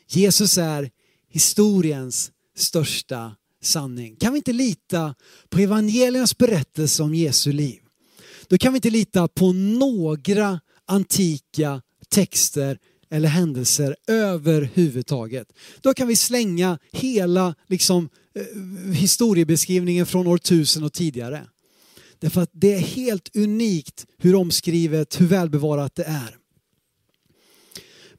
Jesus 0.09 0.59
är 0.59 0.91
historiens 1.29 2.31
största 2.57 3.37
sanning. 3.63 4.17
Kan 4.17 4.33
vi 4.33 4.37
inte 4.37 4.53
lita 4.53 5.15
på 5.49 5.59
evangeliernas 5.59 6.39
berättelse 6.39 7.03
om 7.03 7.15
Jesu 7.15 7.53
liv? 7.53 7.81
Då 8.49 8.59
kan 8.59 8.73
vi 8.73 8.77
inte 8.77 8.91
lita 8.91 9.29
på 9.29 9.53
några 9.53 10.61
antika 10.87 11.83
texter 12.09 12.79
eller 13.11 13.29
händelser 13.29 13.97
överhuvudtaget. 14.07 15.53
Då 15.81 15.95
kan 15.95 16.09
vi 16.09 16.17
slänga 16.17 16.79
hela 16.93 17.55
liksom, 17.69 18.09
eh, 18.35 18.93
historiebeskrivningen 18.93 20.07
från 20.07 20.27
år 20.27 20.39
1000 20.39 20.85
och 20.85 20.93
tidigare. 20.93 21.47
Därför 22.19 22.41
att 22.41 22.51
det 22.53 22.75
är 22.75 22.81
helt 22.81 23.37
unikt 23.37 24.07
hur 24.19 24.35
omskrivet, 24.35 25.21
hur 25.21 25.27
välbevarat 25.27 25.95
det 25.95 26.05
är. 26.05 26.40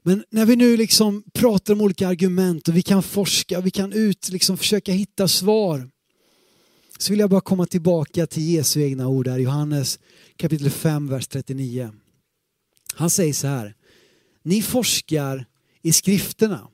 Men 0.02 0.24
när 0.30 0.46
vi 0.46 0.56
nu 0.56 0.76
liksom 0.76 1.22
pratar 1.32 1.74
om 1.74 1.80
olika 1.80 2.08
argument 2.08 2.68
och 2.68 2.76
vi 2.76 2.82
kan 2.82 3.02
forska, 3.02 3.60
vi 3.60 3.70
kan 3.70 3.92
ut, 3.92 4.28
liksom 4.28 4.56
försöka 4.58 4.92
hitta 4.92 5.28
svar. 5.28 5.90
Så 6.98 7.12
vill 7.12 7.20
jag 7.20 7.30
bara 7.30 7.40
komma 7.40 7.66
tillbaka 7.66 8.26
till 8.26 8.48
Jesu 8.48 8.82
egna 8.82 9.08
ord 9.08 9.28
här, 9.28 9.38
Johannes 9.38 9.98
kapitel 10.36 10.70
5, 10.70 11.08
vers 11.08 11.26
39. 11.26 11.92
Han 12.94 13.10
säger 13.10 13.32
så 13.32 13.46
här. 13.46 13.74
Ni 14.42 14.62
forskar 14.62 15.46
i 15.82 15.92
skrifterna, 15.92 16.68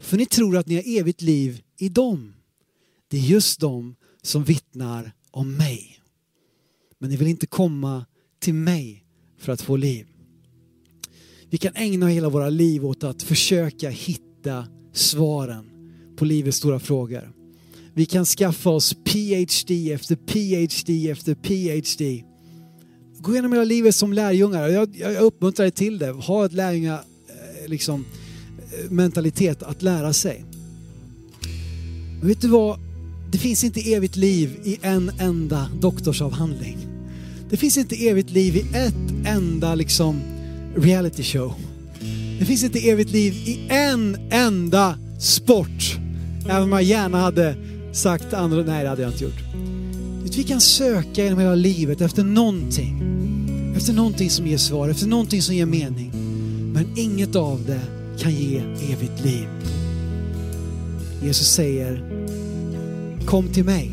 för 0.00 0.16
ni 0.16 0.26
tror 0.26 0.56
att 0.56 0.66
ni 0.66 0.74
har 0.74 1.00
evigt 1.00 1.22
liv 1.22 1.62
i 1.78 1.88
dem. 1.88 2.34
Det 3.08 3.16
är 3.16 3.20
just 3.20 3.60
de 3.60 3.96
som 4.22 4.44
vittnar 4.44 5.12
om 5.30 5.56
mig. 5.56 6.00
Men 6.98 7.10
ni 7.10 7.16
vill 7.16 7.28
inte 7.28 7.46
komma 7.46 8.06
till 8.38 8.54
mig 8.54 9.04
för 9.38 9.52
att 9.52 9.62
få 9.62 9.76
liv. 9.76 10.13
Vi 11.54 11.58
kan 11.58 11.72
ägna 11.74 12.08
hela 12.08 12.28
våra 12.28 12.48
liv 12.48 12.86
åt 12.86 13.04
att 13.04 13.22
försöka 13.22 13.90
hitta 13.90 14.66
svaren 14.92 15.64
på 16.16 16.24
livets 16.24 16.56
stora 16.56 16.78
frågor. 16.78 17.30
Vi 17.92 18.06
kan 18.06 18.24
skaffa 18.24 18.70
oss 18.70 18.94
PhD 19.04 19.92
efter 19.92 20.16
PhD 20.16 21.10
efter 21.10 21.34
PhD. 21.34 22.24
Gå 23.18 23.32
igenom 23.32 23.52
hela 23.52 23.64
livet 23.64 23.94
som 23.94 24.12
lärjungar. 24.12 24.68
Jag, 24.68 24.96
jag 24.96 25.22
uppmuntrar 25.22 25.64
dig 25.64 25.72
till 25.72 25.98
det. 25.98 26.10
Ha 26.10 26.46
ett 26.46 26.52
lärjunga, 26.52 26.94
eh, 27.28 27.68
liksom, 27.68 28.04
eh, 28.58 28.90
mentalitet 28.90 29.62
att 29.62 29.82
lära 29.82 30.12
sig. 30.12 30.44
Men 32.18 32.28
vet 32.28 32.40
du 32.40 32.48
vad? 32.48 32.78
Det 33.32 33.38
finns 33.38 33.64
inte 33.64 33.80
evigt 33.92 34.16
liv 34.16 34.60
i 34.64 34.78
en 34.82 35.10
enda 35.18 35.70
doktorsavhandling. 35.80 36.78
Det 37.50 37.56
finns 37.56 37.78
inte 37.78 38.08
evigt 38.08 38.30
liv 38.30 38.56
i 38.56 38.60
ett 38.60 39.26
enda 39.26 39.74
liksom 39.74 40.33
reality 40.76 41.22
show. 41.22 41.54
Det 42.38 42.44
finns 42.44 42.64
inte 42.64 42.88
evigt 42.88 43.10
liv 43.10 43.32
i 43.32 43.66
en 43.68 44.18
enda 44.30 44.98
sport. 45.18 45.98
Även 46.48 46.62
om 46.62 46.72
jag 46.72 46.82
gärna 46.82 47.20
hade 47.20 47.56
sagt 47.92 48.34
andra, 48.34 48.62
nej 48.62 48.82
det 48.82 48.88
hade 48.88 49.02
jag 49.02 49.10
inte 49.10 49.24
gjort. 49.24 49.44
Vi 50.36 50.42
kan 50.42 50.60
söka 50.60 51.24
genom 51.24 51.38
hela 51.38 51.54
livet 51.54 52.00
efter 52.00 52.24
någonting. 52.24 53.02
Efter 53.76 53.92
någonting 53.92 54.30
som 54.30 54.46
ger 54.46 54.58
svar, 54.58 54.88
efter 54.88 55.06
någonting 55.06 55.42
som 55.42 55.54
ger 55.54 55.66
mening. 55.66 56.10
Men 56.72 56.86
inget 56.96 57.36
av 57.36 57.60
det 57.66 57.80
kan 58.18 58.34
ge 58.34 58.58
evigt 58.92 59.24
liv. 59.24 59.48
Jesus 61.22 61.48
säger, 61.48 62.04
kom 63.26 63.48
till 63.48 63.64
mig. 63.64 63.90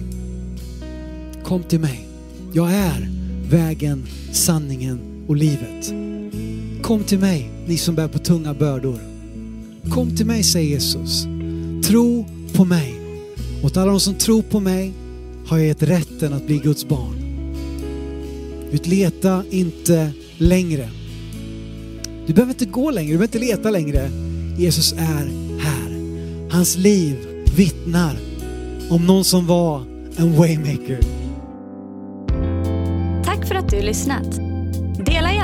Kom 1.44 1.64
till 1.64 1.80
mig. 1.80 2.08
Jag 2.54 2.72
är 2.72 3.10
vägen, 3.50 4.04
sanningen 4.32 5.00
och 5.28 5.36
livet. 5.36 6.11
Kom 6.92 7.04
till 7.04 7.20
mig, 7.20 7.52
ni 7.66 7.78
som 7.78 7.96
bär 7.96 8.08
på 8.08 8.20
tunga 8.20 8.54
bördor. 8.54 9.00
Kom 9.90 10.16
till 10.16 10.26
mig, 10.26 10.44
säger 10.44 10.70
Jesus. 10.70 11.26
Tro 11.84 12.26
på 12.54 12.66
mig. 12.66 12.94
Åt 13.64 13.78
alla 13.78 13.92
de 13.92 14.00
som 14.00 14.14
tror 14.14 14.42
på 14.42 14.60
mig 14.60 14.94
har 15.48 15.58
jag 15.58 15.68
gett 15.68 15.84
rätten 15.84 16.34
att 16.34 16.46
bli 16.46 16.58
Guds 16.58 16.88
barn. 16.88 17.16
Utleta 18.72 19.44
inte 19.50 20.12
längre. 20.38 20.90
Du 22.28 22.34
behöver 22.34 22.54
inte 22.54 22.66
gå 22.66 22.92
längre, 22.92 23.12
du 23.12 23.18
behöver 23.18 23.38
inte 23.38 23.40
leta 23.40 23.70
längre. 23.70 24.10
Jesus 24.58 24.94
är 24.94 25.32
här. 25.60 25.92
Hans 26.52 26.78
liv 26.78 27.16
vittnar 27.58 28.18
om 28.90 29.06
någon 29.06 29.24
som 29.24 29.48
var 29.48 29.82
en 30.18 30.38
waymaker. 30.38 31.00
Tack 33.26 33.48
för 33.48 33.56
att 33.56 33.70
du 33.70 33.82
lyssnat. 33.82 34.51